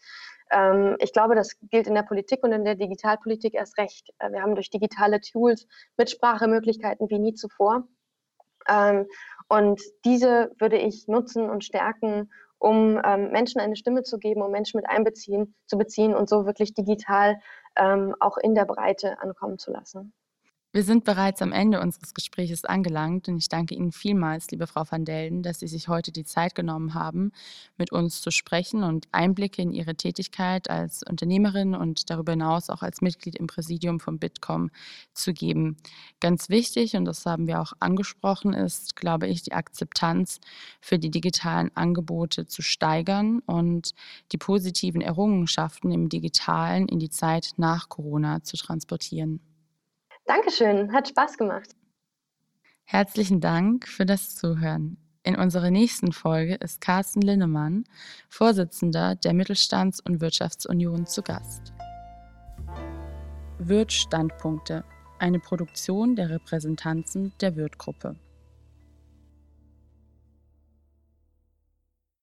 ähm, 0.52 0.96
ich 1.00 1.14
glaube, 1.14 1.36
das 1.36 1.60
gilt 1.70 1.86
in 1.86 1.94
der 1.94 2.04
Politik 2.04 2.44
und 2.44 2.52
in 2.52 2.66
der 2.66 2.76
Digitalpolitik 2.76 3.54
erst 3.54 3.78
recht. 3.78 4.10
Äh, 4.18 4.32
wir 4.32 4.42
haben 4.42 4.56
durch 4.56 4.72
digitale 4.72 5.22
Tools 5.22 5.68
Mitsprachemöglichkeiten 5.98 7.08
wie 7.10 7.20
nie 7.20 7.34
zuvor. 7.36 7.88
Ähm, 8.68 9.08
und 9.50 9.82
diese 10.06 10.52
würde 10.60 10.78
ich 10.78 11.08
nutzen 11.08 11.50
und 11.50 11.64
stärken, 11.64 12.32
um 12.60 13.00
ähm, 13.04 13.32
Menschen 13.32 13.60
eine 13.60 13.76
Stimme 13.76 14.04
zu 14.04 14.18
geben, 14.18 14.42
um 14.42 14.52
Menschen 14.52 14.78
mit 14.78 14.90
einbeziehen, 14.90 15.54
zu 15.68 15.78
beziehen 15.78 16.16
und 16.16 16.30
so 16.30 16.46
wirklich 16.46 16.74
digital 16.74 17.40
ähm, 17.76 18.16
auch 18.20 18.38
in 18.38 18.56
der 18.56 18.66
Breite 18.66 19.20
ankommen 19.20 19.60
zu 19.60 19.72
lassen. 19.72 20.14
Wir 20.76 20.84
sind 20.84 21.04
bereits 21.04 21.44
am 21.44 21.52
Ende 21.52 21.80
unseres 21.80 22.16
Gesprächs 22.16 22.66
angelangt 22.66 23.28
und 23.28 23.38
ich 23.38 23.48
danke 23.48 23.76
Ihnen 23.76 23.92
vielmals, 23.92 24.50
liebe 24.50 24.66
Frau 24.66 24.84
van 24.90 25.06
Delden, 25.06 25.44
dass 25.44 25.60
Sie 25.60 25.68
sich 25.68 25.88
heute 25.88 26.12
die 26.12 26.24
Zeit 26.24 26.56
genommen 26.56 26.96
haben, 26.96 27.32
mit 27.78 27.92
uns 27.92 28.22
zu 28.22 28.32
sprechen 28.32 28.84
und 28.84 29.08
Einblicke 29.12 29.62
in 29.62 29.72
Ihre 29.72 29.94
Tätigkeit 29.94 30.72
als 30.72 31.04
Unternehmerin 31.08 31.76
und 31.76 32.10
darüber 32.10 32.32
hinaus 32.32 32.72
auch 32.72 32.82
als 32.82 33.02
Mitglied 33.02 33.36
im 33.36 33.46
Präsidium 33.46 34.00
von 34.00 34.18
Bitkom 34.18 34.72
zu 35.14 35.32
geben. 35.32 35.78
Ganz 36.20 36.50
wichtig, 36.50 36.96
und 36.96 37.06
das 37.06 37.24
haben 37.28 37.46
wir 37.46 37.62
auch 37.62 37.74
angesprochen, 37.80 38.54
ist, 38.54 38.96
glaube 38.96 39.28
ich, 39.28 39.44
die 39.44 39.54
Akzeptanz 39.54 40.40
für 40.82 40.98
die 40.98 41.12
digitalen 41.12 41.70
Angebote 41.78 42.48
zu 42.48 42.64
steigern 42.64 43.42
und 43.46 43.92
die 44.32 44.40
positiven 44.40 45.02
Errungenschaften 45.02 45.92
im 45.92 46.10
digitalen 46.10 46.88
in 46.88 46.98
die 46.98 47.12
Zeit 47.12 47.52
nach 47.58 47.90
Corona 47.90 48.42
zu 48.42 48.58
transportieren. 48.58 49.40
Dankeschön, 50.26 50.94
hat 50.94 51.10
Spaß 51.10 51.38
gemacht. 51.38 51.76
Herzlichen 52.86 53.42
Dank 53.42 53.88
für 53.88 54.06
das 54.06 54.36
Zuhören. 54.36 54.98
In 55.24 55.36
unserer 55.36 55.72
nächsten 55.72 56.12
Folge 56.12 56.56
ist 56.56 56.82
Carsten 56.82 57.22
Linnemann, 57.22 57.86
Vorsitzender 58.30 59.16
der 59.16 59.34
Mittelstands- 59.34 60.02
und 60.02 60.22
Wirtschaftsunion, 60.22 61.06
zu 61.06 61.22
Gast. 61.22 61.74
Wirt 63.58 63.94
Standpunkte, 63.94 64.84
eine 65.20 65.40
Produktion 65.40 66.16
der 66.16 66.30
Repräsentanzen 66.30 67.34
der 67.40 67.56
Wirt-Gruppe. 67.56 68.16